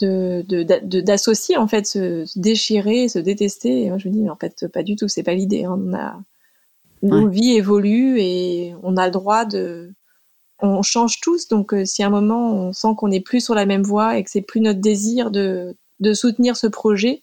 [0.00, 4.36] de d'associer en fait se, déchirer se détester et moi je me dis mais en
[4.36, 5.78] fait pas du tout c'est pas l'idée hein.
[5.78, 6.20] on a
[7.02, 9.92] nos vies évoluent et on a le droit de
[10.60, 13.54] on change tous donc euh, si à un moment on sent qu'on n'est plus sur
[13.54, 17.22] la même voie et que c'est plus notre désir de de soutenir ce projet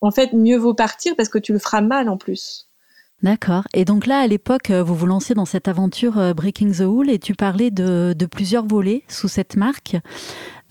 [0.00, 2.66] en fait mieux vaut partir parce que tu le feras mal en plus
[3.20, 3.64] D'accord.
[3.74, 6.82] Et donc là, à l'époque, euh, vous vous lanciez dans cette aventure euh, Breaking the
[6.82, 9.96] Wool et tu parlais de, de plusieurs volets sous cette marque.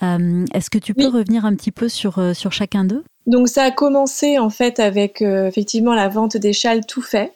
[0.01, 3.03] Euh, est-ce que tu peux revenir un petit peu sur, sur chacun d'eux?
[3.27, 7.33] Donc ça a commencé en fait avec euh, effectivement la vente des châles tout faits.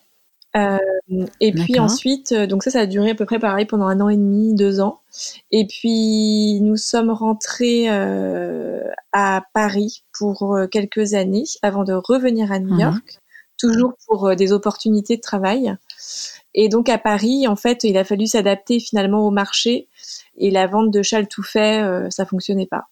[0.56, 4.10] Et puis ensuite, donc ça, ça a duré à peu près pareil pendant un an
[4.10, 5.00] et demi, deux ans.
[5.52, 7.88] Et puis nous sommes rentrés
[9.14, 13.20] à Paris pour quelques années avant de revenir à New York,
[13.58, 15.76] toujours pour des opportunités de travail.
[16.54, 19.88] Et donc à Paris, en fait, il a fallu s'adapter finalement au marché
[20.38, 22.86] et la vente de châles tout fait, euh, ça fonctionnait pas.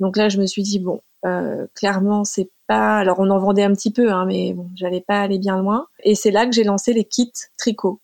[0.00, 2.98] Donc là, je me suis dit bon, euh, clairement, c'est pas.
[2.98, 5.86] Alors on en vendait un petit peu, hein, mais bon, j'allais pas aller bien loin.
[6.02, 8.00] Et c'est là que j'ai lancé les kits tricot.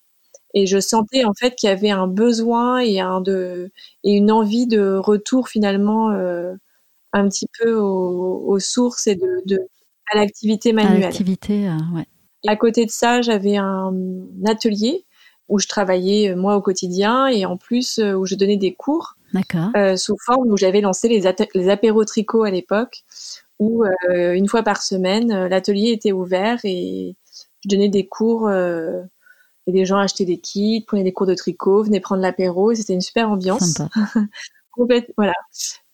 [0.54, 3.70] Et je sentais en fait qu'il y avait un besoin et un de
[4.04, 6.54] et une envie de retour finalement euh,
[7.12, 9.60] un petit peu aux, sources et de, de
[10.12, 10.96] à l'activité manuelle.
[10.96, 12.06] À l'activité, ouais.
[12.46, 13.94] À côté de ça, j'avais un
[14.46, 15.06] atelier
[15.48, 18.74] où je travaillais euh, moi au quotidien et en plus euh, où je donnais des
[18.74, 19.14] cours
[19.76, 21.22] euh, sous forme où j'avais lancé les,
[21.54, 23.04] les apéros tricot à l'époque
[23.58, 27.14] où euh, une fois par semaine l'atelier était ouvert et
[27.64, 28.50] je donnais des cours
[29.66, 32.74] et les gens achetaient des kits, prenaient des cours de tricot, venaient prendre l'apéro et
[32.74, 33.82] c'était une super ambiance.
[35.16, 35.34] Voilà.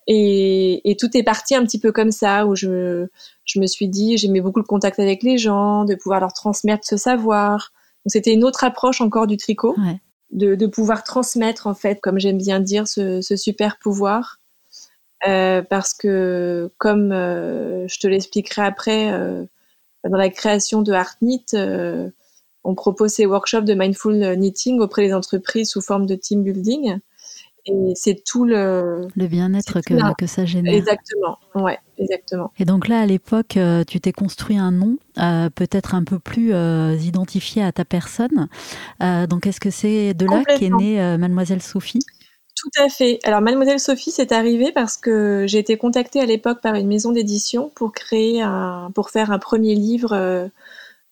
[0.07, 3.07] Et, et, tout est parti un petit peu comme ça, où je,
[3.45, 6.87] je me suis dit, j'aimais beaucoup le contact avec les gens, de pouvoir leur transmettre
[6.87, 7.73] ce savoir.
[8.05, 9.77] Donc c'était une autre approche encore du tricot,
[10.31, 14.39] de, de, pouvoir transmettre en fait, comme j'aime bien dire, ce, ce super pouvoir.
[15.27, 19.45] Euh, parce que, comme euh, je te l'expliquerai après, euh,
[20.09, 22.09] dans la création de Artnit, euh,
[22.63, 26.99] on propose ces workshops de mindful knitting auprès des entreprises sous forme de team building.
[27.67, 30.73] Et c'est tout le le bien-être que, que, ça génère.
[30.73, 32.53] Exactement, ouais, exactement.
[32.59, 36.19] Et donc là, à l'époque, euh, tu t'es construit un nom, euh, peut-être un peu
[36.19, 38.49] plus euh, identifié à ta personne.
[39.01, 42.01] donc est-ce que c'est de là qu'est née Mademoiselle Sophie?
[42.57, 43.21] Tout à fait.
[43.23, 47.13] Alors, Mademoiselle Sophie, c'est arrivé parce que j'ai été contactée à l'époque par une maison
[47.13, 50.51] d'édition pour créer un, pour faire un premier livre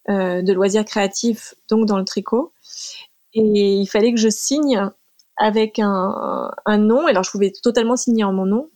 [0.08, 2.52] de loisirs créatifs, donc dans le tricot.
[3.34, 4.90] Et il fallait que je signe
[5.36, 7.06] avec un, un nom.
[7.06, 8.70] Alors, je pouvais totalement signer en mon nom,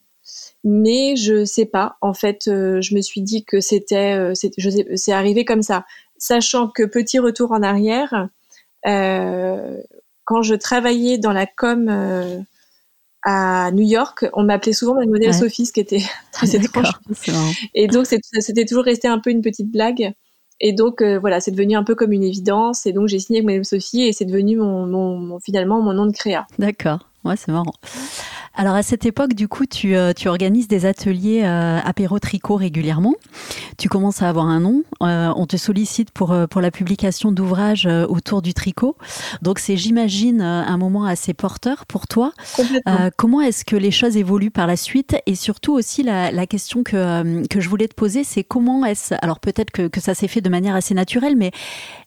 [0.65, 1.97] mais je sais pas.
[2.01, 5.85] En fait, euh, je me suis dit que c'était, euh, c'est arrivé comme ça,
[6.19, 8.29] sachant que petit retour en arrière,
[8.87, 9.79] euh,
[10.25, 12.45] quand je travaillais dans la com
[13.25, 15.33] à New York, on m'appelait souvent Mademoiselle ouais.
[15.33, 16.93] Sophie, ce qui était très étrange.
[17.75, 20.13] Et donc, c'était toujours resté un peu une petite blague.
[20.63, 22.85] Et donc voilà, c'est devenu un peu comme une évidence.
[22.85, 26.05] Et donc j'ai signé avec Madame Sophie et c'est devenu mon, mon, finalement mon nom
[26.05, 26.47] de créa.
[26.59, 27.09] D'accord.
[27.25, 27.75] Ouais, c'est marrant.
[28.57, 32.57] Alors à cette époque, du coup, tu, euh, tu organises des ateliers euh, apéro tricot
[32.57, 33.15] régulièrement.
[33.79, 34.83] Tu commences à avoir un nom.
[35.03, 38.97] Euh, on te sollicite pour, pour la publication d'ouvrages autour du tricot.
[39.41, 42.33] Donc c'est, j'imagine, un moment assez porteur pour toi.
[43.17, 45.17] comment est-ce que les choses évoluent par la suite?
[45.27, 49.15] Et surtout aussi, la, la question que, que je voulais te poser, c'est comment est-ce...
[49.23, 51.53] Alors peut-être que, que ça s'est fait de manière assez naturelle, mais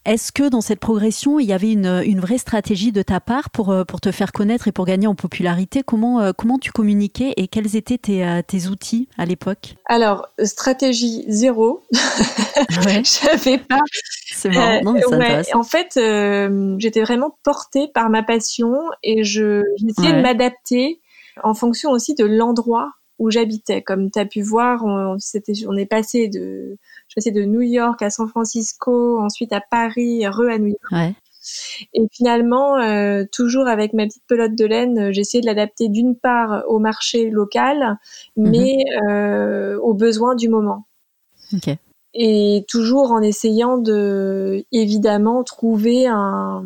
[0.05, 3.49] est-ce que dans cette progression, il y avait une, une vraie stratégie de ta part
[3.49, 5.81] pour, pour te faire connaître et pour gagner en popularité?
[5.83, 11.25] Comment comment tu communiquais et quels étaient tes, euh, tes outils à l'époque Alors, stratégie
[11.27, 11.83] zéro.
[12.85, 13.03] Ouais.
[13.03, 13.79] Je pas.
[14.31, 15.55] C'est marrant, non, mais ça ouais.
[15.55, 20.17] En fait, euh, j'étais vraiment portée par ma passion et je j'essayais ouais.
[20.17, 21.01] de m'adapter
[21.41, 23.81] en fonction aussi de l'endroit où j'habitais.
[23.81, 25.17] Comme tu as pu voir, on,
[25.67, 30.27] on est passé de, je passais de New York à San Francisco, ensuite à Paris,
[30.27, 30.91] re à New York.
[30.91, 31.13] Ouais.
[31.93, 35.89] Et finalement, euh, toujours avec ma petite pelote de laine, euh, j'ai essayé de l'adapter
[35.89, 37.97] d'une part au marché local,
[38.35, 39.09] mais mmh.
[39.09, 40.85] euh, aux besoins du moment.
[41.55, 41.77] Okay.
[42.13, 46.63] Et toujours en essayant de, évidemment, trouver un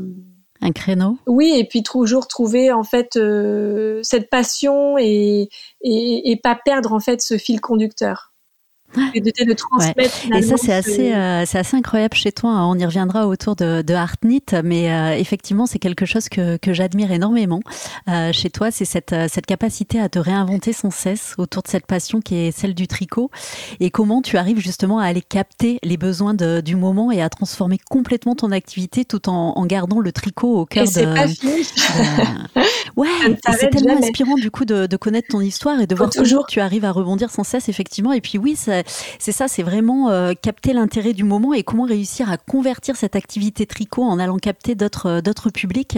[0.60, 1.18] un créneau.
[1.28, 5.50] Oui, et puis toujours trouver en fait euh, cette passion et,
[5.82, 8.34] et, et pas perdre en fait ce fil conducteur
[9.14, 10.28] et de, de transmettre.
[10.32, 10.40] Ouais.
[10.40, 12.52] Et ça, c'est assez, euh, c'est assez incroyable chez toi.
[12.52, 12.66] Hein.
[12.68, 16.74] On y reviendra autour de, de Artnit, mais euh, effectivement, c'est quelque chose que, que
[16.74, 17.62] j'admire énormément
[18.10, 18.72] euh, chez toi.
[18.72, 22.52] C'est cette, cette capacité à te réinventer sans cesse autour de cette passion qui est
[22.52, 23.30] celle du tricot.
[23.80, 27.30] Et comment tu arrives justement à aller capter les besoins de, du moment et à
[27.30, 31.28] transformer complètement ton activité tout en, en gardant le tricot au cœur et c'est pas
[31.28, 31.62] fini.
[31.62, 32.62] De...
[32.98, 33.08] Ouais,
[33.60, 34.08] c'est tellement jamais.
[34.08, 36.92] inspirant du coup de, de, connaître ton histoire et de voir toujours tu arrives à
[36.92, 38.12] rebondir sans cesse, effectivement.
[38.12, 38.77] Et puis oui, ça,
[39.20, 43.16] c'est ça, c'est vraiment euh, capter l'intérêt du moment et comment réussir à convertir cette
[43.16, 45.98] activité tricot en allant capter d'autres euh, d'autres publics.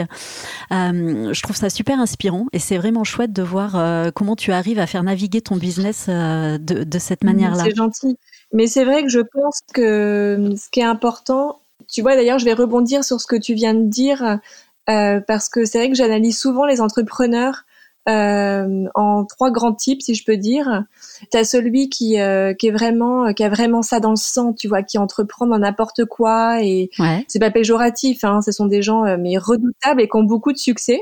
[0.71, 4.51] Euh, je trouve ça super inspirant et c'est vraiment chouette de voir euh, comment tu
[4.51, 7.63] arrives à faire naviguer ton business euh, de, de, cette manière-là.
[7.63, 8.17] C'est gentil,
[8.53, 12.45] mais c'est vrai que je pense que ce qui est important, tu vois, d'ailleurs, je
[12.45, 14.39] vais rebondir sur ce que tu viens de dire.
[14.85, 17.63] parce que c'est vrai que j'analyse souvent les entrepreneurs
[18.09, 20.83] euh, en trois grands types, si je peux dire.
[21.31, 24.53] Tu as celui qui, euh, qui est vraiment, qui a vraiment ça dans le sang,
[24.53, 27.25] tu vois, qui entreprend dans n'importe quoi et ouais.
[27.27, 28.23] c'est pas péjoratif.
[28.23, 31.01] Hein, ce sont des gens euh, mais redoutables et qui ont beaucoup de succès.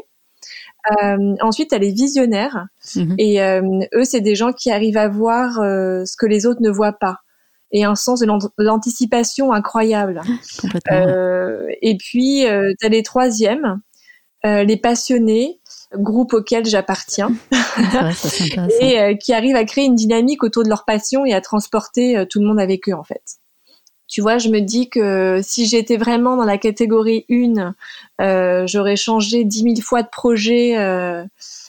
[1.04, 3.16] Euh, ensuite, tu les visionnaires mmh.
[3.18, 6.62] et euh, eux, c'est des gens qui arrivent à voir euh, ce que les autres
[6.62, 7.18] ne voient pas
[7.72, 10.22] et un sens de l'anticipation incroyable.
[10.92, 13.82] Euh, et puis, euh, tu as les troisièmes,
[14.46, 15.60] euh, les passionnés,
[15.96, 17.32] groupe auquel j'appartiens
[18.82, 22.18] et euh, qui arrivent à créer une dynamique autour de leur passion et à transporter
[22.18, 23.24] euh, tout le monde avec eux en fait.
[24.08, 27.76] Tu vois, je me dis que si j'étais vraiment dans la catégorie 1,
[28.22, 30.76] euh, j'aurais changé dix mille fois de projet,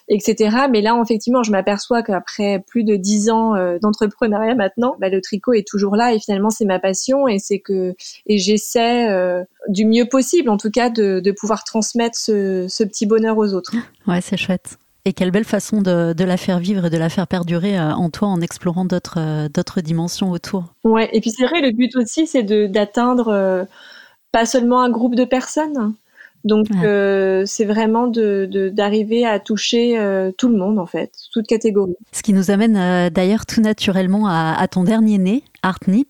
[0.08, 0.56] etc.
[0.70, 5.20] Mais là, effectivement, je m'aperçois qu'après plus de dix ans euh, d'entrepreneuriat maintenant, bah, le
[5.20, 7.94] tricot est toujours là et finalement c'est ma passion et c'est que
[8.26, 12.84] et j'essaie euh, du mieux possible, en tout cas, de, de pouvoir transmettre ce, ce
[12.84, 13.72] petit bonheur aux autres.
[14.06, 14.78] Ouais, c'est chouette.
[15.04, 17.92] Et quelle belle façon de, de, la faire vivre et de la faire perdurer euh,
[17.92, 20.74] en toi en explorant d'autres d'autres dimensions autour.
[20.84, 23.64] Ouais, et puis c'est vrai, le but aussi, c'est d'atteindre euh,
[24.32, 25.94] pas seulement un groupe de personnes.
[26.44, 26.86] Donc ouais.
[26.86, 31.46] euh, c'est vraiment d'arriver de, de, à toucher euh, tout le monde en fait, toute
[31.46, 31.96] catégorie.
[32.12, 36.06] Ce qui nous amène euh, d'ailleurs tout naturellement à, à, ton dernier né, Artnit,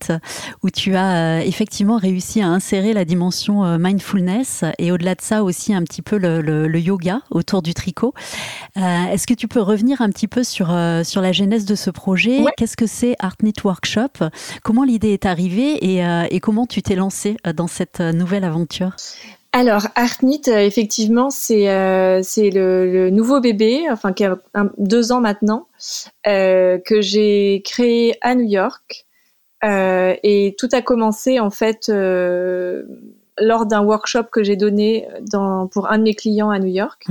[0.62, 5.73] où tu as effectivement réussi à insérer la dimension mindfulness et au-delà de ça aussi
[5.73, 8.12] un petit peu le, le, le yoga autour du tricot.
[8.77, 10.67] Est-ce que tu peux revenir un petit peu sur,
[11.05, 12.43] sur la genèse de ce projet?
[12.43, 12.53] Ouais.
[12.59, 14.29] Qu'est-ce que c'est Artnit Workshop?
[14.62, 18.95] Comment l'idée est arrivée et, et comment tu t'es lancé dans cette nouvelle aventure?
[19.53, 24.39] Alors, Artnit, euh, effectivement, c'est euh, le, nouveau bébé, enfin qui a
[24.77, 25.69] deux ans maintenant,
[26.27, 29.07] euh, que j'ai créé à New York.
[29.63, 35.09] Et tout a commencé en fait lors d'un workshop que j'ai donné
[35.73, 37.07] pour un de mes clients à New York.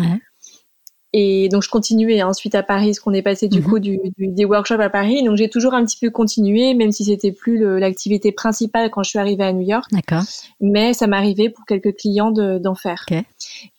[1.20, 3.66] Et donc je continuais ensuite à Paris, parce qu'on est passé du Mhm.
[3.66, 5.24] coup du, du- des workshops à Paris.
[5.24, 9.10] Donc j'ai toujours un petit peu continué, même si c'était plus l'activité principale quand je
[9.10, 10.22] suis arrivée à New York D'accord.
[10.62, 13.04] mais ça m'arrivait pour quelques clients de- d'en faire.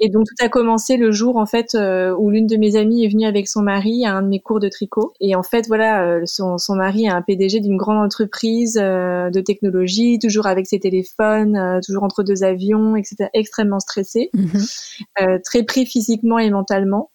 [0.01, 3.05] Et donc tout a commencé le jour en fait euh, où l'une de mes amies
[3.05, 5.13] est venue avec son mari à un de mes cours de tricot.
[5.21, 9.31] Et en fait voilà, euh, son, son mari est un PDG d'une grande entreprise euh,
[9.31, 13.29] de technologie, toujours avec ses téléphones, toujours entre deux avions, etc.
[13.33, 15.39] Extrêmement stressé, Mhm.
[15.45, 17.11] très pris physiquement et mentalement.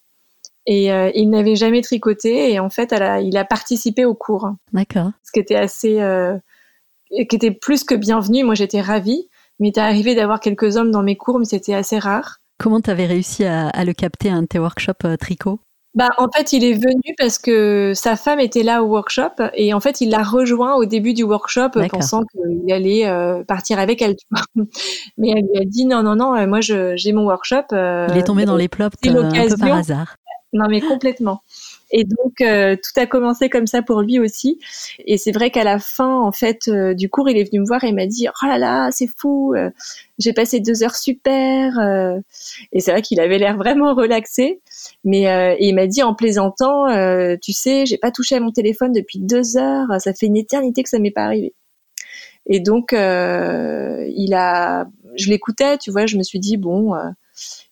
[0.65, 4.13] Et euh, il n'avait jamais tricoté et en fait elle a- il a participé au
[4.15, 5.11] cours D'accord.
[5.23, 6.37] ce qui était assez, euh,
[7.09, 8.43] qui était plus que bienvenu.
[8.43, 9.29] Moi, j'étais ravie.
[9.59, 12.39] Mais il est arrivé d'avoir quelques hommes dans mes cours, mais c'était assez rare.
[12.57, 15.59] Comment t'avais réussi à, à le capter à un de tes workshops euh, tricot?
[15.95, 19.75] Bah, en fait, il est venu parce que sa femme était là au workshop et
[19.75, 24.01] en fait, il l'a rejoint au début du workshop, pensant qu'il allait euh, partir avec
[24.01, 24.15] elle.
[24.15, 24.41] Tu vois.
[25.19, 27.73] Mais elle lui a dit non, non, non, moi, j'ai mon workshop.
[27.73, 30.15] euh, Il est tombé dans les euh, un peu par hasard.
[30.53, 31.41] Non, mais complètement.
[31.91, 34.59] Et donc, euh, tout a commencé comme ça pour lui aussi.
[35.05, 37.65] Et c'est vrai qu'à la fin, en fait, euh, du cours, il est venu me
[37.65, 39.71] voir et m'a dit, oh là là, c'est fou, euh,
[40.19, 41.79] j'ai passé deux heures super.
[41.79, 42.19] euh.
[42.71, 44.61] Et c'est vrai qu'il avait l'air vraiment relaxé.
[45.03, 48.39] Mais euh, et il m'a dit en plaisantant, euh, tu sais, j'ai pas touché à
[48.39, 49.87] mon téléphone depuis deux heures.
[49.99, 51.53] Ça fait une éternité que ça m'est pas arrivé.
[52.47, 54.85] Et donc, il a,
[55.17, 56.93] je l'écoutais, tu vois, je me suis dit bon.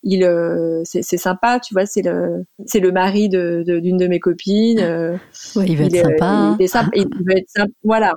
[0.03, 4.19] Il euh, c'est sympa tu vois c'est le c'est le mari de d'une de, mes
[4.19, 5.15] copines euh,
[5.55, 6.55] Ouais, il veut il être sympa.
[6.59, 8.13] il est sympa il veut être sympa voilà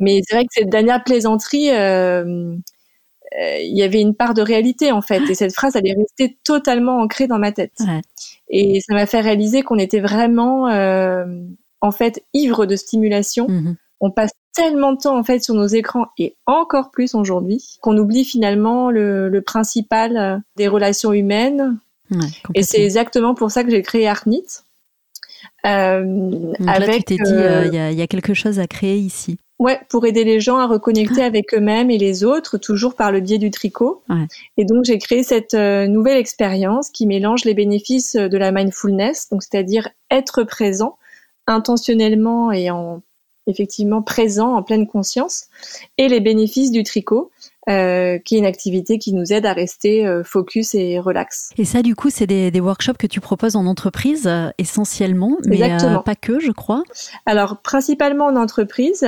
[0.00, 2.56] mais c'est vrai que cette dernière plaisanterie euh,
[3.40, 5.94] euh, il y avait une part de réalité en fait et cette phrase elle est
[5.96, 8.00] restée totalement ancrée dans ma tête Ouais.
[8.48, 10.64] et ça m'a fait réaliser qu'on était vraiment
[11.80, 13.76] en fait ivre de stimulation Mhm.
[14.00, 17.96] on passe tellement de temps en fait sur nos écrans et encore plus aujourd'hui qu'on
[17.98, 21.78] oublie finalement le, le principal euh, des relations humaines.
[22.10, 22.18] Ouais,
[22.54, 24.44] et c'est exactement pour ça que j'ai créé Artnit.
[25.66, 28.06] Euh, Donc là, tu avec t'es dit, euh, euh, il y, a- il y a
[28.06, 29.38] quelque chose à créer ici.
[29.58, 33.20] ouais pour aider les gens à reconnecter avec eux-mêmes et les autres toujours par le
[33.20, 34.02] biais du tricot.
[34.10, 34.26] Ouais.
[34.56, 39.42] et donc j'ai créé cette nouvelle expérience qui mélange les bénéfices de la mindfulness donc
[39.44, 40.98] c'est-à-dire être présent
[41.46, 43.02] intentionnellement et en
[43.46, 45.46] effectivement présent en pleine conscience
[45.98, 47.30] et les bénéfices du tricot
[47.68, 51.50] euh, qui est une activité qui nous aide à rester euh, focus et relax.
[51.58, 55.36] Et ça, du coup, c'est des, des workshops que tu proposes en entreprise euh, essentiellement,
[55.46, 55.58] mais
[56.04, 56.82] pas que, je crois.
[57.24, 59.06] Alors principalement en entreprise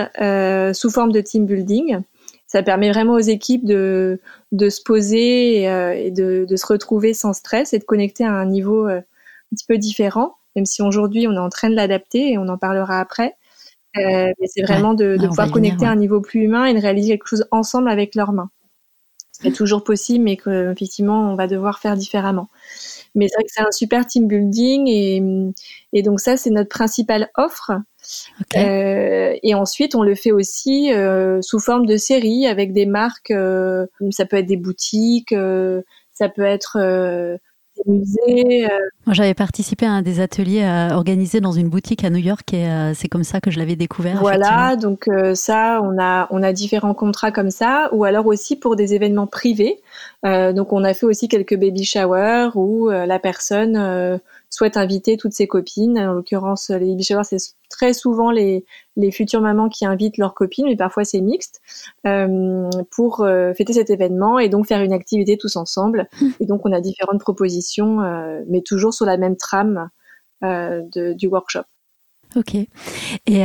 [0.73, 1.99] sous forme de team building.
[2.47, 4.21] Ça permet vraiment aux équipes de,
[4.53, 8.31] de se poser et, et de, de se retrouver sans stress et de connecter à
[8.31, 9.03] un niveau un
[9.51, 12.59] petit peu différent, même si aujourd'hui on est en train de l'adapter et on en
[12.59, 13.35] parlera après.
[13.97, 16.75] Euh, mais c'est vraiment de, de va pouvoir connecter à un niveau plus humain et
[16.75, 18.51] de réaliser quelque chose ensemble avec leurs mains.
[19.33, 22.49] C'est toujours possible, mais qu'effectivement on va devoir faire différemment.
[23.15, 25.23] Mais c'est vrai que c'est un super team building et,
[25.93, 27.73] et donc ça c'est notre principale offre.
[28.41, 28.57] Ok.
[28.57, 33.31] Euh, et ensuite, on le fait aussi euh, sous forme de série avec des marques.
[33.31, 37.37] euh, ça peut être des boutiques, euh, ça peut être euh,
[37.77, 38.65] des musées.
[38.67, 42.19] euh, Moi, j'avais participé à un des ateliers euh, organisés dans une boutique à New
[42.19, 44.19] York et euh, c'est comme ça que je l'avais découvert.
[44.19, 48.77] voilà, donc ça, on a on a différents contrats comme ça, ou alors aussi pour
[48.77, 49.81] des événements privés.
[50.23, 54.21] Donc, on a fait aussi quelques baby showers où la personne
[54.55, 55.99] souhaite inviter toutes ses copines.
[55.99, 57.39] En l'occurrence, les baby showers, c'est
[57.71, 58.65] très souvent les
[58.97, 61.61] les futures mamans qui invitent leurs copines, mais parfois c'est mixte,
[62.07, 66.09] euh, pour euh, fêter cet événement et donc faire une activité tous ensemble.
[66.41, 69.91] Et donc, on a différentes propositions, euh, mais toujours sur la même trame
[70.43, 71.65] euh, de, du workshop.
[72.37, 72.55] Ok.
[72.55, 72.69] Et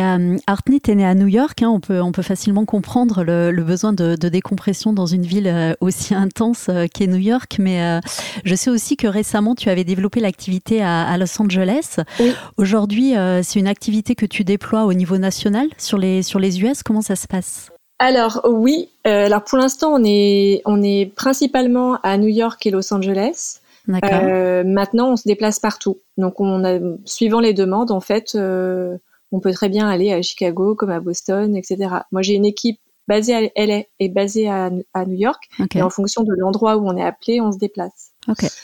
[0.01, 1.61] euh, Artnit est né à New York.
[1.61, 5.23] hein, on, peut, on peut facilement comprendre le, le besoin de, de décompression dans une
[5.25, 7.57] ville euh, aussi intense euh, qu'est New York.
[7.59, 7.99] Mais euh,
[8.43, 11.97] je sais aussi que récemment, tu avais développé l'activité à, à Los Angeles.
[12.19, 12.33] Oui.
[12.57, 16.61] Aujourd'hui, euh, c'est une activité que tu déploies au niveau national sur les, sur les
[16.61, 16.83] US.
[16.83, 17.69] Comment ça se passe?
[18.01, 22.93] Alors oui, alors pour l'instant on est on est principalement à New York et Los
[22.93, 23.58] Angeles.
[23.89, 25.97] Euh, maintenant on se déplace partout.
[26.17, 28.97] Donc on a suivant les demandes en fait, euh,
[29.31, 31.89] on peut très bien aller à Chicago comme à Boston, etc.
[32.11, 35.89] Moi j'ai une équipe basée à LA et basée à, à New York et en
[35.89, 38.09] fonction de l'endroit où on est appelé, on se déplace.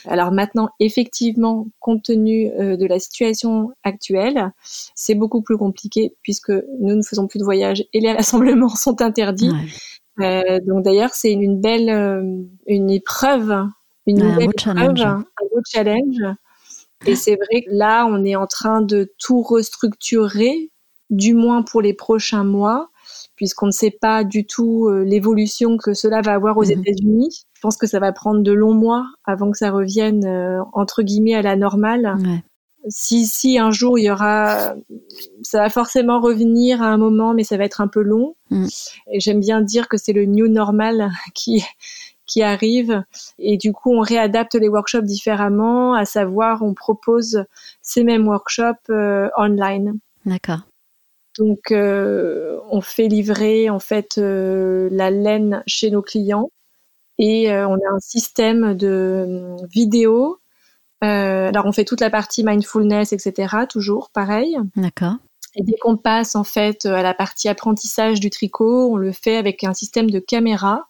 [0.06, 4.52] Alors maintenant, effectivement, compte tenu euh, de la situation actuelle,
[4.94, 9.02] c'est beaucoup plus compliqué puisque nous ne faisons plus de voyages et les rassemblements sont
[9.02, 9.50] interdits.
[9.50, 10.24] Ouais.
[10.24, 13.66] Euh, donc d'ailleurs, c'est une, belle, euh, une épreuve,
[14.06, 15.02] une un nouvelle beau épreuve, challenge.
[15.02, 16.22] un beau challenge.
[17.06, 20.70] Et c'est vrai que là, on est en train de tout restructurer,
[21.10, 22.88] du moins pour les prochains mois,
[23.36, 26.70] puisqu'on ne sait pas du tout euh, l'évolution que cela va avoir aux Mhm.
[26.80, 27.44] États-Unis.
[27.54, 31.02] Je pense que ça va prendre de longs mois avant que ça revienne euh, entre
[31.02, 32.42] guillemets à la normale Ouais.
[32.88, 34.74] si, si un jour il y aura,
[35.42, 38.36] ça va forcément revenir à un moment, mais ça va être un peu long.
[38.50, 38.66] Mm.
[39.12, 41.62] Et j'aime bien dire que c'est le new normal qui
[42.26, 43.02] qui arrive.
[43.38, 47.44] Et du coup, on réadapte les workshops différemment, à savoir, on propose
[47.82, 49.98] ces mêmes workshops euh, online.
[50.24, 50.60] D'accord.
[51.38, 56.50] Donc, euh, on fait livrer en fait euh, la laine chez nos clients
[57.18, 60.38] et on a un système de vidéo.
[61.00, 63.54] Alors, on fait toute la partie mindfulness, etc.
[63.70, 64.58] Toujours pareil.
[64.76, 65.14] D'accord.
[65.54, 69.38] Et dès qu'on passe en fait à la partie apprentissage du tricot, on le fait
[69.38, 70.86] avec un système de caméra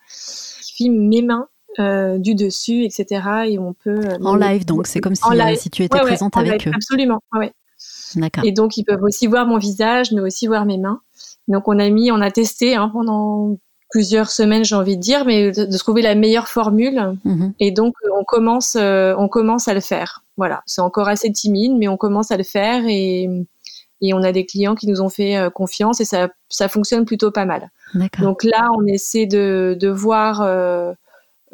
[0.77, 1.49] filme mes mains
[1.79, 3.23] euh, du dessus, etc.
[3.49, 5.59] Et on peut euh, En live, donc c'est comme si, euh, live.
[5.59, 6.77] si tu étais Ouais, présente en avec live, eux.
[6.77, 7.21] Absolument.
[7.35, 7.53] ouais.
[8.15, 8.45] D'accord.
[8.45, 11.01] Et donc, ils peuvent aussi voir mon visage, mais aussi voir mes mains.
[11.49, 13.59] Donc, on a mis, on a testé hein, pendant
[13.91, 17.19] plusieurs semaines, j'ai envie de dire, mais de, de trouver la meilleure formule.
[17.25, 17.53] Mhm.
[17.61, 20.25] Et donc, on commence, euh, on commence à le faire.
[20.39, 23.29] Voilà, c'est encore assez timide, mais on commence à le faire et,
[24.01, 27.31] et on a des clients qui nous ont fait confiance et ça, ça fonctionne plutôt
[27.31, 27.71] pas mal.
[28.21, 30.93] Donc là, on essaie de, de voir euh,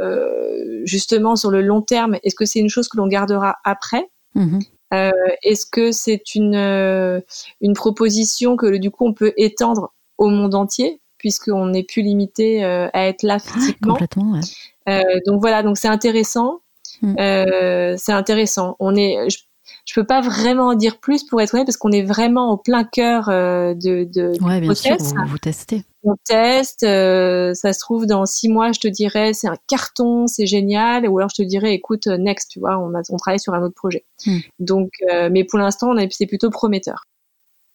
[0.01, 4.09] euh, justement sur le long terme, est-ce que c'est une chose que l'on gardera après?
[4.35, 4.61] Mhm.
[4.95, 5.11] euh,
[5.43, 7.23] Est-ce que c'est une,
[7.61, 12.65] une proposition que du coup on peut étendre au monde entier puisqu'on n'est plus limité
[12.65, 13.95] à être là physiquement?
[13.95, 15.21] Complètement, ouais.
[15.27, 16.61] Donc voilà, donc c'est intéressant.
[17.03, 17.17] Mm.
[17.19, 18.77] Euh, c'est intéressant.
[18.79, 19.39] On est, je,
[19.85, 22.57] je peux pas vraiment en dire plus pour être honnête parce qu'on est vraiment au
[22.57, 25.83] plein cœur euh, de, de Ouais, bien sûr, vous, vous testez.
[26.05, 30.27] on teste, euh, ça se trouve dans six mois, je te dirais c'est un carton,
[30.27, 33.17] c'est génial, ou alors je te dirais écoute euh, next, tu vois, on, a, on
[33.17, 34.05] travaille sur un autre projet.
[34.27, 34.39] Hmm.
[34.61, 37.05] Donc, euh, mais pour l'instant, on est- c'est plutôt prometteur.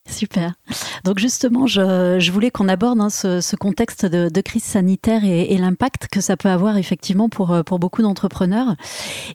[0.08, 0.54] Super.
[1.04, 5.24] Donc justement, je, je voulais qu'on aborde hein, ce, ce contexte de, de crise sanitaire
[5.26, 8.76] et, et l'impact que ça peut avoir effectivement pour, euh, pour beaucoup d'entrepreneurs.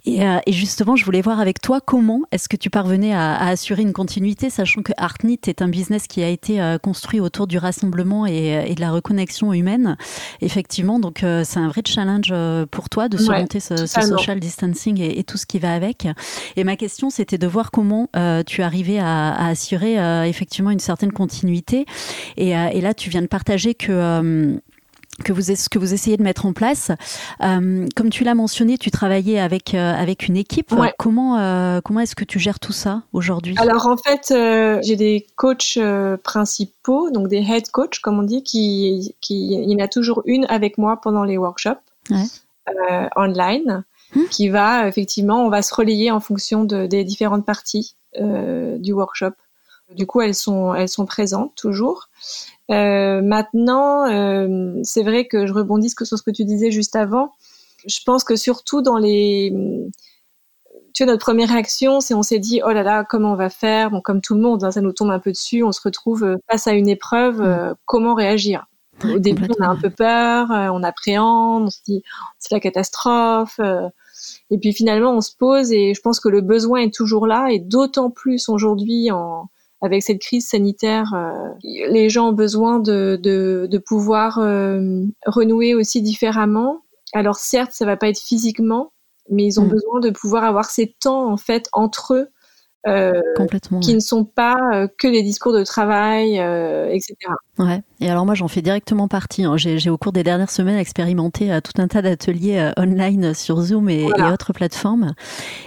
[0.04, 3.34] Et, euh, et justement, je voulais voir avec toi comment est-ce que tu parvenais à,
[3.34, 7.20] à assurer une continuité, sachant que Artnit est un business qui a été euh, construit
[7.20, 9.96] autour du rassemblement et, et de la reconnexion humaine.
[10.40, 12.32] Effectivement, donc euh, c'est un vrai challenge
[12.70, 16.08] pour toi de Ouais, surmonter ce, social distancing et, tout ce qui va avec.
[16.56, 18.08] Et ma question, c'était de voir comment
[18.46, 20.24] tu arrivais à, à assurer euh,
[20.62, 21.86] effectivement une certaine continuité.
[22.36, 24.56] Et, euh, et là, tu viens de partager que euh,
[25.24, 26.90] que vous, ce que vous essayez de mettre en place.
[27.42, 30.72] Euh, comme tu l'as mentionné, tu travaillais avec, euh, avec une équipe.
[30.72, 30.94] Ouais.
[30.98, 33.54] Comment, euh, comment est-ce que tu gères tout ça aujourd'hui?
[33.58, 34.32] Alors en fait,
[34.82, 35.78] j'ai des coachs
[36.24, 40.22] principaux, donc des head coachs comme on dit, qui, qui il y en a toujours
[40.24, 43.08] une avec moi pendant les workshops Ouais.
[43.16, 43.84] online,
[44.14, 44.28] Hmm.
[44.30, 49.32] qui va effectivement, on va se relayer en fonction de, des différentes parties du workshop.
[49.96, 52.08] Du coup, elles sont elles sont présentes toujours.
[52.70, 57.32] Euh, maintenant, euh, c'est vrai que je rebondis sur ce que tu disais juste avant.
[57.86, 59.52] Je pense que surtout dans les
[60.94, 63.48] tu vois, notre première réaction, c'est on s'est dit, oh là là, comment on va
[63.50, 63.90] faire?
[63.90, 66.22] Bon, comme tout le monde, hein, ça nous tombe un peu dessus, on se retrouve
[66.22, 68.66] euh, face à une épreuve, euh, comment réagir?
[69.04, 72.60] Au début, on a un peu peur, on appréhende, on se dit, oh, c'est la
[72.60, 73.58] catastrophe.
[74.50, 77.48] et puis finalement, on se pose et je pense que le besoin est toujours là,
[77.50, 79.48] et d'autant plus aujourd'hui, en,
[79.82, 85.74] avec cette crise sanitaire, euh, les gens ont besoin de, de, de pouvoir euh, renouer
[85.74, 86.82] aussi différemment.
[87.12, 88.92] Alors certes, ça va pas être physiquement,
[89.28, 89.68] mais ils ont Mm.
[89.70, 92.28] besoin de pouvoir avoir ces temps en fait entre eux
[92.88, 93.12] euh,
[93.80, 97.14] qui ne sont pas euh, que des discours de travail, euh, etc.
[97.58, 97.80] Ouais.
[98.02, 99.44] Et alors moi, j'en fais directement partie.
[99.44, 99.56] hein.
[99.56, 103.32] J'ai j'ai, au cours des dernières semaines expérimenté euh, tout un tas d'ateliers euh, online
[103.32, 104.28] sur Zoom et, Voilà.
[104.28, 105.14] et autres plateformes.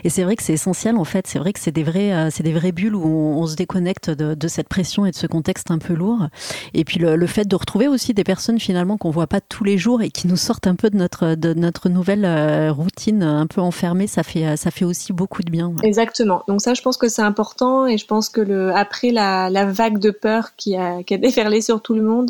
[0.03, 0.97] Et c'est vrai que c'est essentiel.
[0.97, 3.41] En fait, c'est vrai que c'est des vrais, euh, c'est des vraies bulles où on,
[3.41, 6.27] on se déconnecte de, de cette pression et de ce contexte un peu lourd.
[6.73, 9.63] Et puis le, le fait de retrouver aussi des personnes finalement qu'on voit pas tous
[9.63, 13.23] les jours et qui nous sortent un peu de notre de notre nouvelle euh, routine
[13.23, 15.67] un peu enfermée, ça fait euh, ça fait aussi beaucoup de bien.
[15.69, 15.87] ouais.
[15.87, 16.43] Exactement.
[16.49, 19.65] Donc ça, je pense que c'est important et je pense que le après la, la
[19.65, 22.24] vague de peur qui a, qui a déferlé sur tout le monde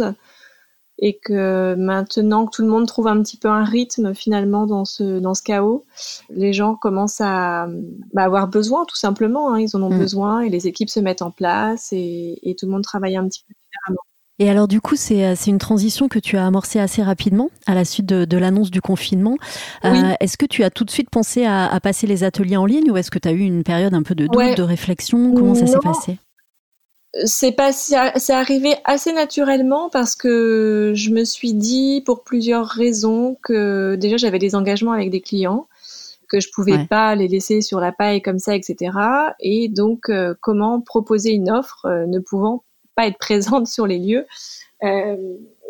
[0.97, 4.85] et que maintenant que tout le monde trouve un petit peu un rythme finalement dans
[4.85, 5.85] ce dans ce chaos,
[6.29, 7.67] les gens commencent à
[8.13, 9.53] bah, avoir besoin tout simplement.
[9.53, 9.59] hein.
[9.59, 9.99] ils en ont Mm.
[9.99, 13.27] besoin et les équipes se mettent en place et, et tout le monde travaille un
[13.27, 14.01] petit peu différemment.
[14.39, 17.73] Et alors du coup, c'est euh, une transition que tu as amorcée assez rapidement à
[17.75, 19.37] la suite de, de l'annonce du confinement.
[19.85, 22.65] Euh, est-ce que tu as tout de suite pensé à, à passer les ateliers en
[22.65, 24.55] ligne ou est-ce que tu as eu une période un peu de doute, Ouais.
[24.55, 25.33] de réflexion?
[25.33, 26.17] Comment ça s'est passé?
[27.23, 33.37] C'est pas c'est arrivé assez naturellement parce que je me suis dit pour plusieurs raisons
[33.41, 35.67] que déjà j'avais des engagements avec des clients
[36.27, 38.91] que je pouvais pas les laisser sur la paille comme ça etc
[39.39, 42.63] et donc euh, comment proposer une offre euh, ne pouvant
[42.95, 44.25] pas être présente sur les lieux?
[44.83, 45.15] Euh,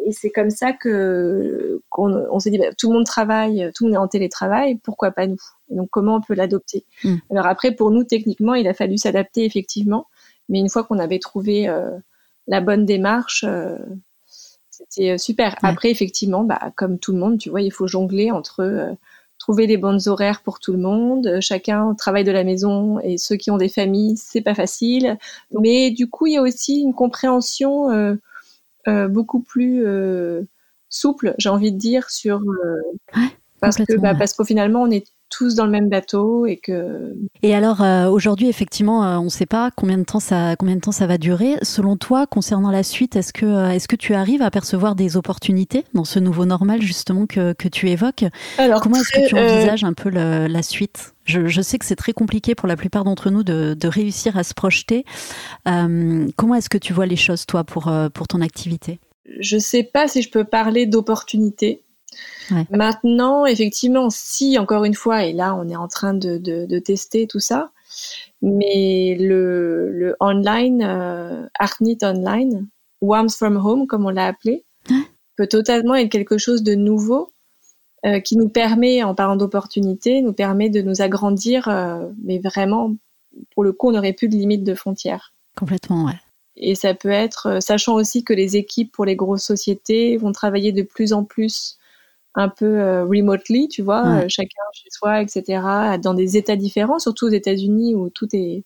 [0.07, 3.85] et c'est comme ça que qu'on on s'est dit bah, tout le monde travaille tout
[3.85, 5.37] le monde est en télétravail pourquoi pas nous?
[5.69, 6.85] Donc comment on peut l'adopter?
[7.03, 7.17] Hmm.
[7.31, 10.07] alors après pour nous techniquement il a fallu s'adapter effectivement
[10.49, 11.91] mais une fois qu'on avait trouvé euh,
[12.47, 13.77] la bonne démarche, euh,
[14.69, 15.55] c'était euh, super.
[15.63, 18.95] Après, effectivement, bah, comme tout le monde, tu vois, il faut jongler entre
[19.37, 21.37] trouver les bonnes horaires pour tout le monde.
[21.41, 25.17] Chacun travaille de la maison et ceux qui ont des familles, c'est pas facile.
[25.51, 28.15] Mais du coup, il y a aussi une compréhension euh,
[28.87, 30.43] euh, beaucoup plus euh,
[30.89, 32.41] souple, j'ai envie de dire, sur
[33.59, 37.13] parce que bah, parce qu'au finalement, on est tous dans le même bateau et que.
[37.41, 40.75] Et alors euh, aujourd'hui, effectivement, euh, on ne sait pas combien de temps ça combien
[40.75, 41.55] de temps ça va durer.
[41.61, 45.17] Selon toi, concernant la suite, est-ce que euh, est-ce que tu arrives à percevoir des
[45.17, 48.25] opportunités dans ce nouveau normal justement que, que tu évoques?
[48.57, 51.13] Alors, Comment est-ce que tu envisages un peu la suite?
[51.25, 54.37] Je, je, sais que c'est très compliqué pour la plupart d'entre nous de, de, réussir
[54.37, 55.05] à se projeter.
[55.65, 58.99] comment est-ce que tu vois les choses, toi, pour, pour ton activité?
[59.39, 61.81] Je ne sais pas si je peux parler d'opportunités.
[62.69, 67.27] Maintenant, effectivement, si encore une fois, et là on est en train de, de, tester
[67.27, 67.71] tout ça,
[68.41, 72.67] mais le, le online, euh, Artnit Online,
[73.01, 74.63] Warms from Home, comme on l'a appelé,
[75.35, 77.31] peut totalement être quelque chose de nouveau
[78.05, 82.95] euh, qui nous permet, en parlant d'opportunités, nous permet de nous agrandir, euh, mais vraiment,
[83.53, 85.33] pour le coup, on n'aurait plus de limite de frontières.
[85.57, 86.19] Complètement, ouais.
[86.57, 90.71] Et ça peut être, sachant aussi que les équipes pour les grosses sociétés vont travailler
[90.71, 91.77] de plus en plus
[92.35, 96.99] un peu euh, remotely, tu vois, euh, chacun chez soi, etc., dans des états différents,
[96.99, 98.63] surtout aux États-Unis où tout est,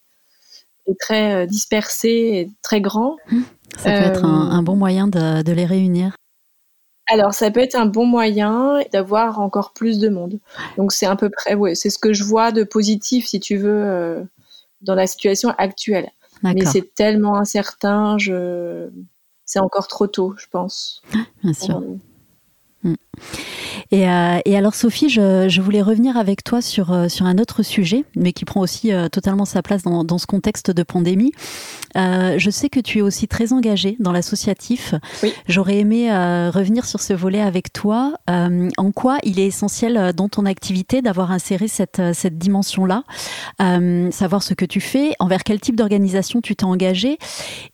[0.88, 3.18] est très euh, dispersé et très grand.
[3.32, 3.42] Mmh.
[3.78, 6.16] Ça peut être un, bon moyen de, de, les réunir.
[7.06, 10.40] Alors, ça peut être un bon moyen d'avoir encore plus de monde.
[10.78, 13.58] Donc, c'est à peu près, ouais, c'est ce que je vois de positif, si tu
[13.58, 14.28] veux,
[14.82, 16.10] dans la situation actuelle.
[16.42, 18.90] Mais c'est tellement incertain, je...
[19.46, 21.04] c'est encore trop tôt, je pense.
[21.44, 21.84] Bien sûr.
[22.84, 22.96] Mm.
[23.92, 27.40] Et, euh, et, alors Sophie, je, je, voulais revenir avec toi sur, euh, sur un
[27.40, 30.84] autre sujet, mais qui prend aussi euh, totalement sa place dans, dans, ce contexte de
[30.84, 31.32] pandémie.
[31.98, 34.94] Euh, je sais que tu es aussi très engagée dans l'associatif.
[35.24, 35.34] Oui.
[35.48, 38.14] J'aurais aimé revenir sur ce volet avec toi.
[38.28, 43.04] en quoi il est essentiel dans ton activité d'avoir inséré cette, cette dimension-là,
[44.12, 47.18] savoir ce que tu fais, envers quel type d'organisation tu t'es engagé,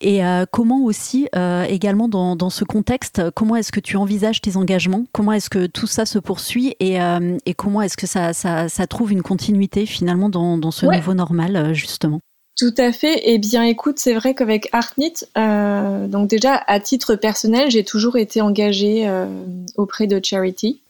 [0.02, 1.28] et comment aussi
[1.68, 5.66] également dans, dans ce contexte, comment est-ce que tu envisages tes engagements, comment est-ce que
[5.66, 9.22] tout ça se poursuit et, euh, et comment est-ce que ça, ça, ça, trouve une
[9.22, 12.20] continuité finalement dans, dans ce nouveau normal euh, justement?
[12.58, 13.22] Tout à fait.
[13.26, 18.16] Eh bien, écoute, c'est vrai qu'avec Artnit, euh, donc déjà à titre personnel, j'ai toujours
[18.16, 19.28] été engagée euh,
[19.76, 20.82] auprès de charity.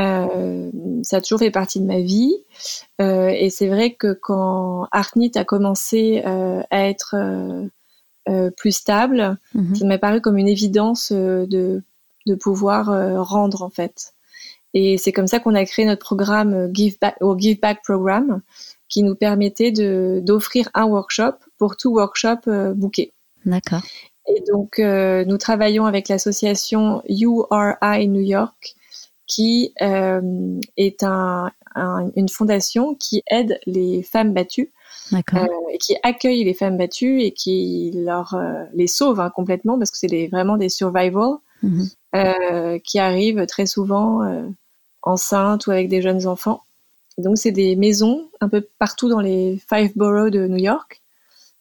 [0.00, 0.70] Euh,
[1.02, 2.34] ça a toujours fait partie de ma vie.
[2.98, 7.16] Et c'est vrai que quand Artnit a commencé à être
[8.56, 9.74] plus stable, mm-hmm.
[9.76, 11.82] ça m'a paru comme une évidence de
[12.28, 14.12] de pouvoir euh, rendre en fait.
[14.74, 17.80] Et c'est comme ça qu'on a créé notre programme euh, Give Back, au Give Back
[17.82, 18.42] Programme,
[18.88, 23.12] qui nous permettait de d'offrir un workshop pour tout workshop euh, booké.
[23.44, 23.82] D'accord.
[24.26, 28.74] Et donc nous travaillons avec l'association URI New York,
[29.26, 31.50] qui est un,
[32.14, 34.70] une fondation qui aide les femmes battues
[35.14, 38.38] euh, et qui accueille les femmes battues et qui leur
[38.74, 41.88] les sauve hein, complètement parce que c'est vraiment des survivals Mhm.
[42.14, 44.48] Euh, qui arrivent très souvent euh,
[45.02, 46.62] enceintes ou avec des jeunes enfants.
[47.18, 51.02] donc, c'est des maisons un peu partout dans les five boroughs de New York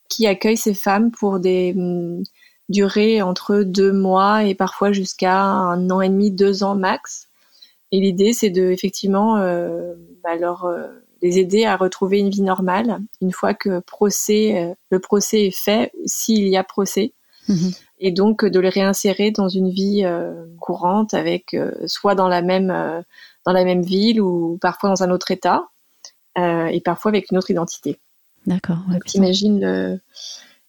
[0.07, 2.23] qui accueillent ces femmes pour des mm,
[2.69, 7.27] durées entre deux mois et parfois jusqu'à un an et demi, deux ans max.
[7.91, 10.87] Et l'idée, c'est de effectivement euh, bah, leur euh,
[11.21, 15.91] les aider à retrouver une vie normale une fois que procès, le procès est fait,
[16.05, 17.11] s'il y a procès.
[17.47, 22.27] Mhm et donc de les réinsérer dans une vie euh, courante avec euh, soit dans
[22.27, 23.01] la même euh,
[23.45, 25.67] dans la même ville ou parfois dans un autre état
[26.39, 27.97] et parfois avec une autre identité.
[28.45, 28.77] D'accord.
[28.87, 29.99] Ouais, T'imagines le,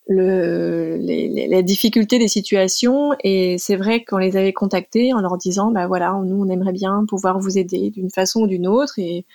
[0.09, 5.37] le, les, les, difficultés des situations et c'est vrai qu'on les avait contactés en leur
[5.37, 8.95] disant bah voilà nous on aimerait bien pouvoir vous aider d'une façon ou d'une autre
[8.99, 9.26] et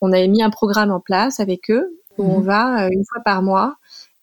[0.00, 2.46] on avait mis un programme en place avec eux où on mhm.
[2.46, 3.76] va une fois par mois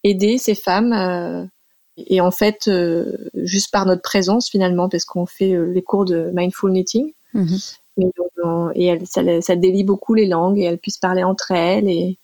[0.03, 1.49] aider ces femmes
[1.97, 6.05] et en fait, euh, juste par notre présence finalement, parce qu'on fait euh, les cours
[6.05, 7.57] de mindful knitting, mhm.
[7.97, 8.05] mais
[8.75, 12.17] et elle, ça, ça, délie beaucoup les langues et elles puissent parler entre elles et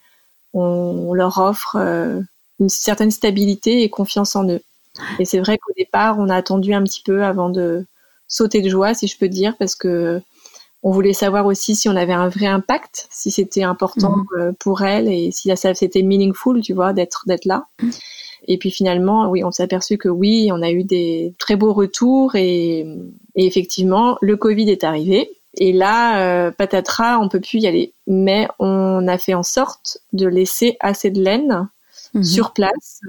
[0.53, 2.19] on, leur offre euh,
[2.59, 4.61] une certaine stabilité et confiance en eux.
[5.19, 7.85] Et c'est vrai qu'au départ, on a attendu un petit peu avant de
[8.27, 10.21] sauter de joie, si je peux dire, parce que
[10.81, 14.55] on voulait savoir aussi si on avait un vrai impact, si c'était important Mhm.
[14.55, 17.67] pour elle et si ça c'était meaningful, tu vois, d'être d'être là.
[17.81, 17.91] Mhm.
[18.47, 21.73] Et puis finalement, oui, on s'est aperçu que oui, on a eu des très beaux
[21.73, 22.79] retours et,
[23.35, 25.29] et effectivement, le Covid est arrivé.
[25.57, 27.91] Et là, euh, patatras, on peut plus y aller.
[28.07, 31.67] Mais on a fait en sorte de laisser assez de laine
[32.15, 32.23] Mhm.
[32.23, 33.01] sur place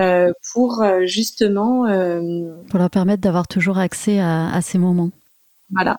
[0.00, 5.10] euh, pour euh, justement, euh, Pour leur permettre d'avoir toujours accès à, à ces moments.
[5.70, 5.98] voilà.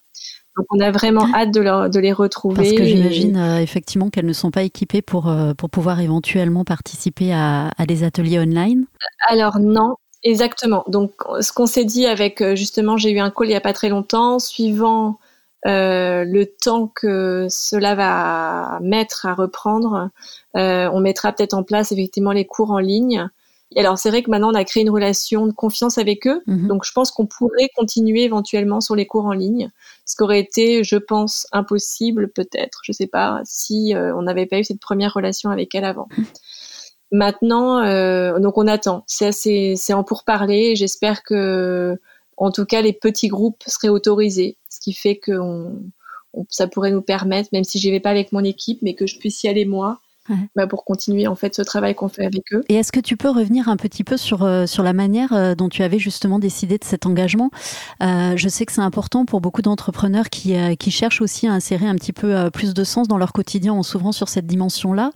[0.59, 2.55] Donc on a vraiment hâte de, leur- de les retrouver.
[2.55, 6.65] Parce que j'imagine euh, effectivement qu'elles ne sont pas équipées pour, euh, pour pouvoir éventuellement
[6.65, 8.85] participer à, à des ateliers online.
[9.29, 10.83] Alors non, exactement.
[10.89, 13.61] Donc ce qu'on s'est dit avec euh, justement, j'ai eu un call il y a
[13.61, 15.17] pas très longtemps, suivant
[15.65, 20.09] euh, le temps que cela va mettre à reprendre,
[20.57, 23.29] euh, on mettra peut-être en place effectivement les cours en ligne.
[23.75, 26.41] Et alors c'est vrai que maintenant on a créé une relation de confiance avec eux,
[26.47, 26.67] Mhm.
[26.67, 29.69] donc je pense qu'on pourrait continuer éventuellement sur les cours en ligne,
[30.05, 34.47] ce qui aurait été, je pense, impossible peut-être, je sais pas, si euh, on n'avait
[34.47, 36.07] pas eu cette première relation avec elle avant.
[37.11, 39.03] Maintenant, euh, donc on attend.
[39.07, 40.75] C'est assez- c'est en pourparler.
[40.75, 41.97] J'espère que,
[42.37, 45.81] en tout cas, les petits groupes seraient autorisés, ce qui fait que on,
[46.33, 49.07] on- ça pourrait nous permettre, même si j'y vais pas avec mon équipe, mais que
[49.07, 49.99] je puisse y aller moi,
[50.29, 50.35] Ouais.
[50.55, 52.63] bah, pour continuer en fait ce travail qu'on fait avec eux.
[52.69, 55.55] Et est-ce que tu peux revenir un petit peu sur, euh, sur la manière euh,
[55.55, 57.49] dont tu avais justement décidé de cet engagement?
[58.03, 61.87] Euh, Je sais que c'est important pour beaucoup d'entrepreneurs qui, qui cherchent aussi à insérer
[61.87, 65.11] un petit peu plus de sens dans leur quotidien en s'ouvrant sur cette dimension-là.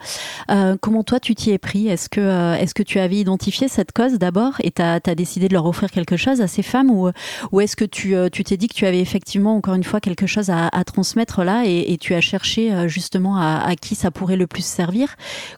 [0.50, 1.88] Euh, comment toi tu t'y es pris?
[1.88, 5.54] Est-ce que, est-ce que tu avais identifié cette cause d'abord et tu as, décidé de
[5.54, 6.90] leur offrir quelque chose à ces femmes?
[6.90, 7.10] Ou,
[7.52, 10.26] ou est-ce que tu tu t'es dit que tu avais effectivement encore une fois quelque
[10.26, 14.10] chose à, à transmettre là et, et tu as cherché justement à, à qui ça
[14.10, 15.03] pourrait le plus servir?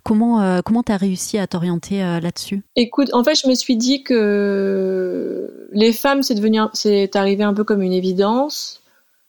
[0.03, 2.63] Comment euh, comment t'as réussi à t'orienter euh, là-dessus?
[2.75, 6.35] Écoute, en fait, je me suis dit que les femmes, c'est
[6.73, 8.81] c'est arrivé un peu comme une évidence.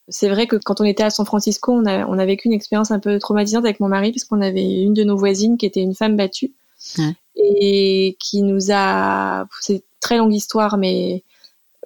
[0.09, 2.55] C'est vrai que quand on était à San Francisco, on a, on a vécu une
[2.55, 5.81] expérience un peu traumatisante avec mon mari, puisqu'on avait une de nos voisines qui était
[5.81, 6.53] une femme battue
[6.99, 7.14] Ouais.
[7.35, 11.25] et qui nous a, c'est une très longue histoire, mais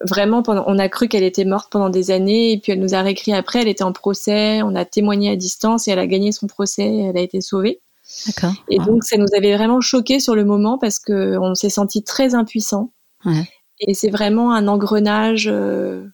[0.02, 2.94] vraiment, pendant, on a cru qu'elle était morte pendant des années, et puis elle nous
[2.94, 3.62] a réécrit après.
[3.62, 6.84] Elle était en procès, on a témoigné à distance et elle a gagné son procès,
[7.08, 7.80] elle a été sauvée.
[8.26, 8.52] D'accord.
[8.68, 8.84] Et Wow.
[8.86, 12.34] donc, ça nous avait vraiment choqué sur le moment parce que on s'est senti très
[12.34, 12.92] impuissant.
[13.24, 13.48] Ouais.
[13.80, 16.06] Et c'est vraiment un engrenage euh,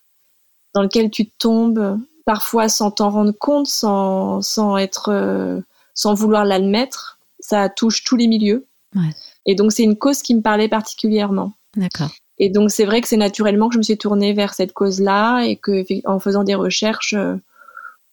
[0.75, 5.61] dans lequel tu tombes, parfois sans t'en rendre compte, sans, sans être, euh,
[5.95, 7.19] sans vouloir l'admettre.
[7.41, 8.67] Ça touche tous les milieux.
[8.95, 9.11] Ouais.
[9.47, 11.53] Et donc, c'est une cause qui me parlait particulièrement.
[11.77, 12.11] D'accord.
[12.39, 15.43] Et donc, c'est vrai que c'est naturellement que je me suis tournée vers cette cause-là
[15.43, 17.37] et que, en faisant des recherches, euh,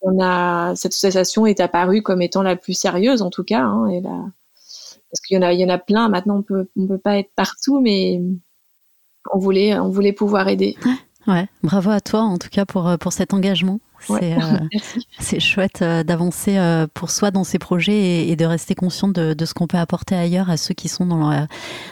[0.03, 3.61] on a cette association est apparue comme étant la plus sérieuse, en tout cas.
[3.61, 4.09] Hein, et la...
[4.09, 6.09] Parce qu'il y en a, il y en a plein.
[6.09, 8.21] Maintenant, on peut, on peut pas être partout, mais
[9.31, 10.75] on voulait, on voulait pouvoir aider.
[11.25, 13.79] Ouais, bravo à toi en tout cas pour, euh, pour cet engagement.
[14.09, 14.35] Ouais.
[14.37, 14.79] Euh,
[15.19, 16.57] c'est chouette euh, d'avancer
[16.93, 19.77] pour soi dans ces projets et, et de rester conscient de, de ce qu'on peut
[19.77, 21.47] apporter ailleurs à ceux qui sont dans la,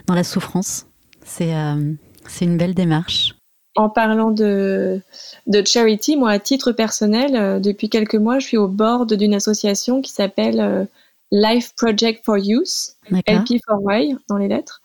[0.07, 0.87] dans la souffrance.
[1.23, 1.93] C'est euh,
[2.27, 3.35] c'est une belle démarche.
[3.75, 5.01] En parlant de,
[5.47, 9.33] de charity, moi, à titre personnel, euh, depuis quelques mois, je suis au board d'une
[9.33, 10.85] association qui s'appelle euh,
[11.31, 12.95] Life Project for Youth.
[13.09, 14.81] D'accord LP4Y dans les lettres,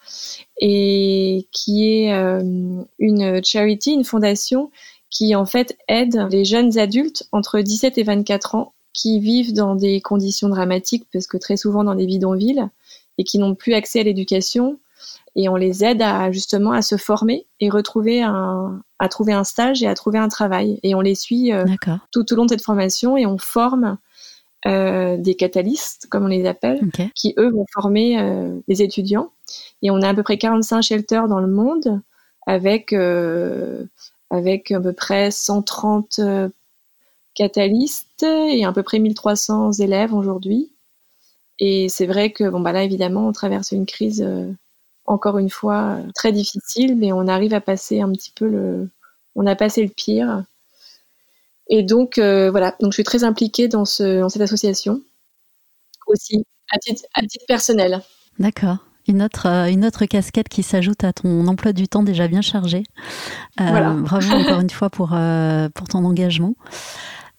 [0.60, 4.70] et qui est euh, une charity, une fondation
[5.10, 9.74] qui en fait aide les jeunes adultes entre 17 et 24 ans qui vivent dans
[9.74, 12.66] des conditions dramatiques parce que très souvent dans des bidonvilles
[13.18, 14.78] et qui n'ont plus accès à l'éducation
[15.34, 19.44] et on les aide à justement à se former et retrouver un à trouver un
[19.44, 21.64] stage et à trouver un travail et on les suit euh,
[22.10, 23.98] tout au long de cette formation et on forme
[24.66, 26.80] euh, des catalystes comme on les appelle
[27.14, 29.30] qui eux vont former euh, les étudiants.
[29.82, 32.00] Et on a à peu près 45 shelters dans le monde
[32.46, 33.84] avec euh,
[34.30, 36.48] avec à peu près 130 euh,
[37.34, 40.72] catalystes et à peu près 1300 élèves aujourd'hui.
[41.60, 44.26] Et c'est vrai que bon bah là évidemment on traverse une crise
[45.06, 48.90] encore une fois euh, très difficile, mais on arrive à passer un petit peu le
[49.34, 50.44] on a passé le pire.
[51.68, 55.02] Et donc euh, voilà, donc je suis très impliquée dans ce dans cette association
[56.06, 58.02] aussi à titre, à titre personnel.
[58.38, 58.78] D'accord.
[59.08, 62.40] Une autre, euh, une autre casquette qui s'ajoute à ton emploi du temps déjà bien
[62.40, 62.82] chargé.
[63.60, 63.90] Euh, Voilà.
[63.92, 66.54] Bravo encore une fois pour, euh, pour ton engagement.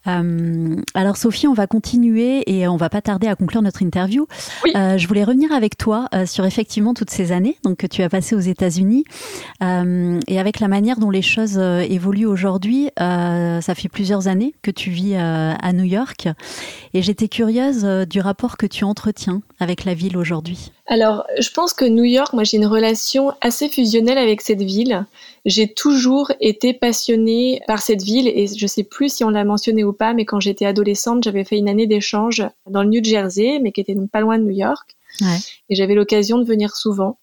[0.08, 4.26] Euh, alors Sophie, on va continuer et on va pas tarder à conclure notre interview.
[4.64, 4.72] Oui.
[4.74, 8.02] Euh, je voulais revenir avec toi euh, sur effectivement toutes ces années donc que tu
[8.02, 9.04] as passées aux États-Unis
[9.60, 12.90] et avec la manière dont les choses évoluent aujourd'hui.
[12.96, 16.28] ça fait plusieurs années que tu vis à New York
[16.94, 20.72] et j'étais curieuse du rapport que tu entretiens avec la ville aujourd'hui.
[20.90, 25.04] Alors, je pense que New York, moi j'ai une relation assez fusionnelle avec cette ville.
[25.44, 29.84] J'ai toujours été passionnée par cette ville et je sais plus si on l'a mentionné
[29.84, 33.60] ou pas, mais quand j'étais adolescente, j'avais fait une année d'échange dans le New Jersey,
[33.62, 34.96] mais qui était donc pas loin de New York.
[35.68, 37.18] Et j'avais l'occasion de venir souvent.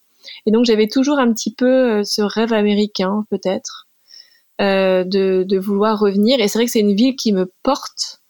[0.46, 3.88] Et donc j'avais toujours un petit peu euh, ce rêve américain, peut-être,
[4.60, 6.38] euh, de, de vouloir revenir.
[6.38, 8.20] Et c'est vrai que c'est une ville qui me porte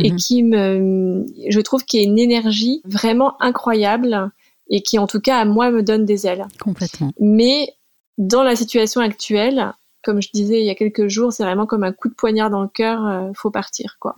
[0.00, 0.16] et mhm.
[0.16, 4.30] qui me, je trouve qu'il y a une énergie vraiment incroyable
[4.68, 6.46] et qui en tout cas à moi me donne des ailes.
[6.60, 7.12] Complètement.
[7.20, 7.74] Mais
[8.18, 11.84] dans la situation actuelle, comme je disais il y a quelques jours, c'est vraiment comme
[11.84, 14.14] un coup de poignard dans le cœur, euh, faut partir quoi.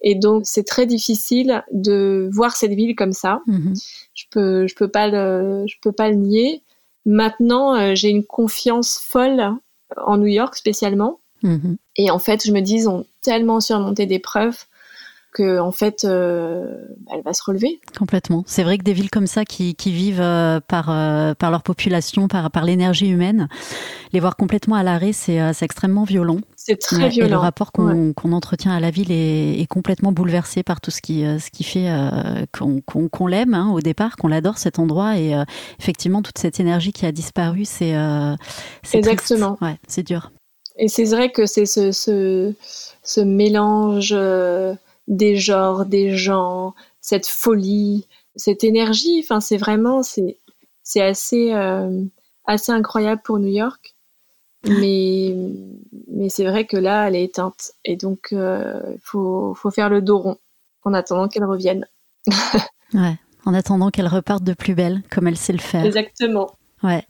[0.00, 3.40] Et donc c'est très difficile de voir cette ville comme ça.
[3.46, 3.74] Mhm.
[4.14, 6.62] Je peux je peux pas le je peux pas le nier.
[7.06, 9.52] Maintenant, euh, j'ai une confiance folle
[9.96, 11.20] en New York spécialement.
[11.42, 11.76] Mhm.
[11.96, 14.64] Et en fait, je me dis, ils ont tellement surmonté des preuves
[15.34, 16.64] que en fait, euh,
[17.12, 17.80] elle va se relever.
[17.98, 18.44] Complètement.
[18.46, 21.62] C'est vrai que des villes comme ça qui, qui vivent euh, par euh, par leur
[21.62, 23.48] population, par par l'énergie humaine,
[24.12, 26.38] les voir complètement à l'arrêt, c'est extrêmement violent.
[26.56, 27.26] C'est très violent.
[27.26, 31.02] Et le rapport qu'on entretient à la ville est, est, complètement bouleversé par tout ce
[31.02, 31.90] qui ce qui fait
[32.52, 35.34] qu'on l'aime hein, au départ, qu'on l'adore cet endroit et
[35.80, 37.94] effectivement toute cette énergie qui a disparu, c'est
[38.92, 39.58] exactement.
[39.60, 40.30] Ouais, c'est dur.
[40.76, 42.52] Et c'est vrai que c'est ce, ce,
[43.02, 44.12] ce mélange
[45.08, 49.20] des genres, des gens, cette folie, cette énergie.
[49.22, 50.38] Enfin, c'est vraiment, c'est,
[50.82, 52.02] c'est assez, euh,
[52.46, 53.94] assez incroyable pour New York.
[54.66, 55.36] Mais,
[56.08, 57.72] mais c'est vrai que là, elle est éteinte.
[57.84, 60.38] Et donc, il euh, faut, faut faire le dos rond
[60.84, 61.86] en attendant qu'elle revienne.
[62.94, 65.84] ouais, en attendant qu'elle reparte de plus belle, comme elle sait le faire.
[65.84, 66.56] Exactement.
[66.82, 67.04] Ouais.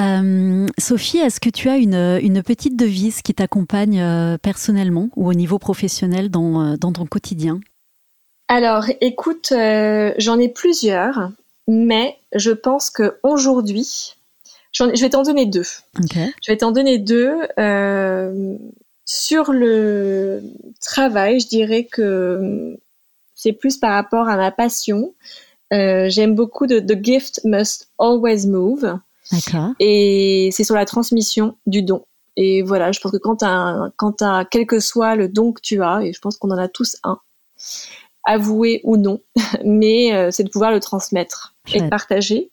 [0.00, 5.34] Euh, Sophie, est-ce que tu as une, petite devise qui t'accompagne euh, personnellement ou au
[5.34, 7.60] niveau professionnel dans, euh, ton quotidien?
[8.48, 11.30] Alors, écoute, j'en ai plusieurs,
[11.68, 14.16] mais je pense qu'aujourd'hui,
[14.72, 15.66] je vais t'en donner deux.
[16.10, 17.36] Je vais t'en donner deux.
[19.04, 20.42] sur le
[20.80, 22.76] travail, je dirais que
[23.34, 25.14] c'est plus par rapport à ma passion.
[25.70, 28.98] J'aime beaucoup de The Gift Must Always Move.
[29.78, 32.04] Et c'est sur la transmission du don.
[32.36, 33.46] Et voilà, je pense que quand tu
[33.96, 36.58] quand as, quel que soit le don que tu as, et je pense qu'on en
[36.58, 37.18] a tous un,
[38.24, 39.20] avoué ou non,
[39.64, 42.50] mais euh, c'est de pouvoir le transmettre et de partager.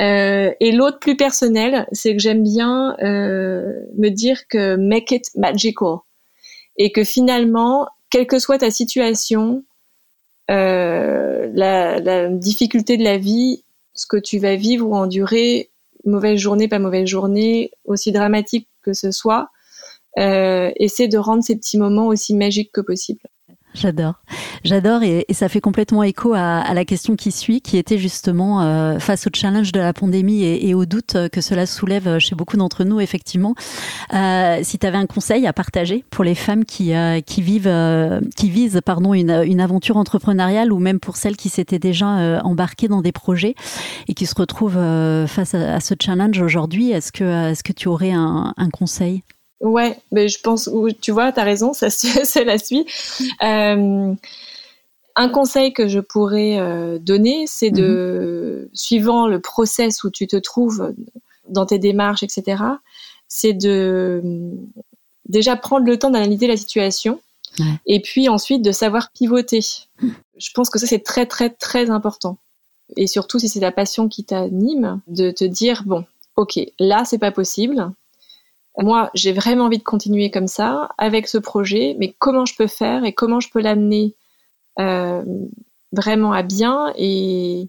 [0.00, 5.24] Euh, et l'autre plus personnel, c'est que j'aime bien euh, me dire que make it
[5.34, 5.98] magical
[6.76, 9.64] et que finalement, quelle que soit ta situation,
[10.48, 13.62] la, la difficulté de la vie,
[13.94, 15.69] ce que tu vas vivre ou endurer,
[16.04, 19.48] mauvaise journée, pas mauvaise journée, aussi dramatique que ce soit,
[20.18, 23.20] euh, essaie de rendre ces petits moments aussi magiques que possible.
[23.72, 24.14] J'adore,
[24.64, 28.98] j'adore et, ça fait complètement écho à, la question qui suit, qui était justement euh,
[28.98, 32.56] face au challenge de la pandémie et, et, au doute que cela soulève chez beaucoup
[32.56, 33.54] d'entre nous, effectivement.
[34.12, 38.50] Euh, si tu avais un conseil à partager pour les femmes qui, euh, vivent, qui
[38.50, 43.02] visent pardon une, une, aventure entrepreneuriale ou même pour celles qui s'étaient déjà embarquées dans
[43.02, 43.54] des projets
[44.08, 44.80] et qui se retrouvent
[45.26, 49.22] face à, ce challenge aujourd'hui, est-ce que, est-ce que tu aurais un conseil?
[49.60, 50.70] Ouais, mais je pense,
[51.02, 52.88] tu vois, tu as raison, ça c'est la suite.
[53.42, 54.14] Euh,
[55.16, 58.70] un conseil que je pourrais euh, donner, c'est de, mhm.
[58.72, 60.94] suivant le process où tu te trouves
[61.48, 62.62] dans tes démarches, etc.,
[63.28, 64.22] c'est de
[65.28, 67.20] déjà prendre le temps d'analyser la situation
[67.86, 69.60] et puis ensuite de savoir pivoter.
[70.00, 70.14] Mhm.
[70.38, 72.38] Je pense que ça c'est très très très important.
[72.96, 76.04] Et surtout si c'est la passion qui t'anime, de te dire bon,
[76.36, 77.92] ok, là c'est pas possible,
[78.78, 82.66] moi, j'ai vraiment envie de continuer comme ça avec ce projet, mais comment je peux
[82.66, 84.14] faire et comment je peux l'amener
[84.78, 85.24] euh,
[85.92, 87.68] vraiment à bien et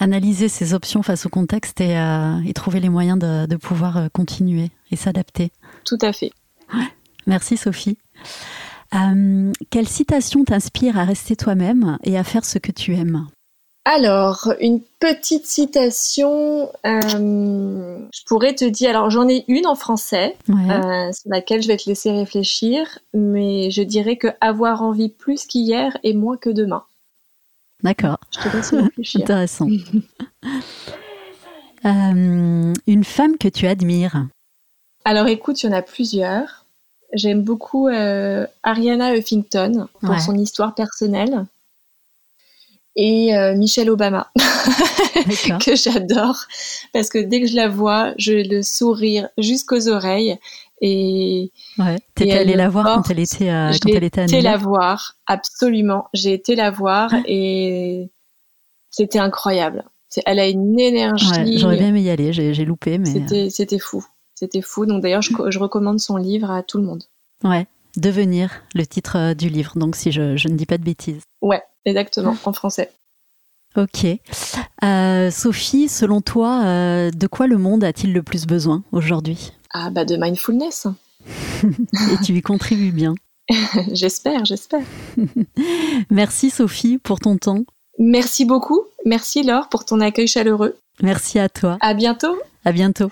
[0.00, 4.70] analyser ses options face au contexte et, euh, trouver les moyens de, pouvoir euh, continuer
[4.90, 5.50] et s'adapter.
[5.84, 6.32] Tout à fait.
[7.26, 7.98] Merci Sophie.
[9.70, 13.26] quelle citation t'inspire à rester toi-même et à faire ce que tu aimes?
[13.90, 17.00] Alors, une petite citation, euh,
[18.12, 21.78] je pourrais te dire, alors j'en ai une en français, euh, sur laquelle je vais
[21.78, 26.84] te laisser réfléchir, mais je dirais que avoir envie plus qu'hier et moins que demain.
[27.82, 28.18] D'accord.
[28.30, 29.20] Je te laisse réfléchir.
[29.22, 29.68] Intéressant.
[31.84, 34.26] Euh, une femme que tu admires
[35.04, 36.64] Alors écoute, il y en a plusieurs.
[37.12, 41.46] J'aime beaucoup Ariana Huffington pour son histoire personnelle
[43.00, 44.30] et euh, Michelle Obama
[45.64, 46.36] que j'adore
[46.92, 50.36] parce que dès que je la vois, je le sourire jusqu'aux oreilles
[50.80, 51.96] et ouais.
[52.14, 55.16] T'es allée la voir quand elle était quand elle était à J'ai été la voir
[55.26, 56.06] absolument.
[56.12, 58.10] J'ai été la voir et
[58.90, 59.84] C'était incroyable.
[60.26, 61.58] Elle a une énergie.
[61.58, 63.22] J'aurais bien aimé y aller, j'ai loupé, mais.
[63.32, 64.04] Euh, c'était fou.
[64.34, 64.86] C'était fou.
[64.86, 67.04] Donc d'ailleurs, je, je, recommande son livre à tout le monde.
[67.44, 67.66] Ouais.
[67.96, 71.22] Devenir, le titre euh, du livre, donc si je, je ne dis pas de bêtises.
[71.42, 72.90] Ouais, exactement, en français.
[73.76, 74.06] Ok.
[74.84, 79.52] Euh, Sophie, selon toi, de quoi le monde a-t-il le plus besoin aujourd'hui?
[79.72, 80.86] Ah, bah de mindfulness.
[81.62, 83.14] Et tu y contribues bien.
[83.92, 84.84] j'espère, j'espère.
[86.10, 87.64] Merci Sophie pour ton temps.
[87.98, 88.82] Merci beaucoup.
[89.04, 90.76] Merci Laure pour ton accueil chaleureux.
[91.02, 91.78] Merci à toi.
[91.80, 92.36] À bientôt.
[92.64, 93.10] À bientôt.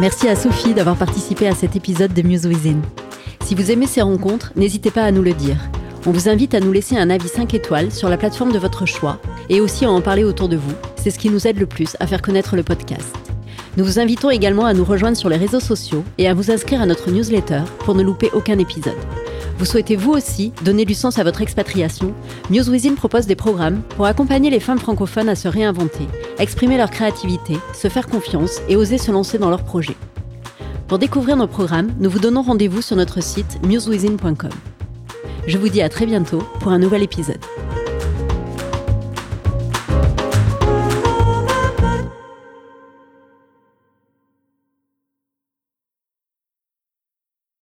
[0.00, 2.80] Merci à Sophie d'avoir participé à cet épisode de Muse Within.
[3.44, 5.58] Si vous aimez ces rencontres, n'hésitez pas à nous le dire.
[6.06, 8.86] On vous invite à nous laisser un avis 5 étoiles sur la plateforme de votre
[8.86, 9.20] choix
[9.50, 10.72] et aussi à en parler autour de vous.
[10.96, 13.14] C'est ce qui nous aide le plus à faire connaître le podcast.
[13.76, 16.80] Nous vous invitons également à nous rejoindre sur les réseaux sociaux et à vous inscrire
[16.80, 18.96] à notre newsletter pour ne louper aucun épisode.
[19.60, 22.14] Vous souhaitez vous aussi donner du sens à votre expatriation?
[22.50, 26.08] Within propose des programmes pour accompagner les femmes francophones à se réinventer,
[26.38, 29.98] exprimer leur créativité, se faire confiance et oser se lancer dans leurs projets.
[30.88, 34.48] Pour découvrir nos programmes, nous vous donnons rendez-vous sur notre site musewithin.com.
[35.46, 37.44] Je vous dis à très bientôt pour un nouvel épisode.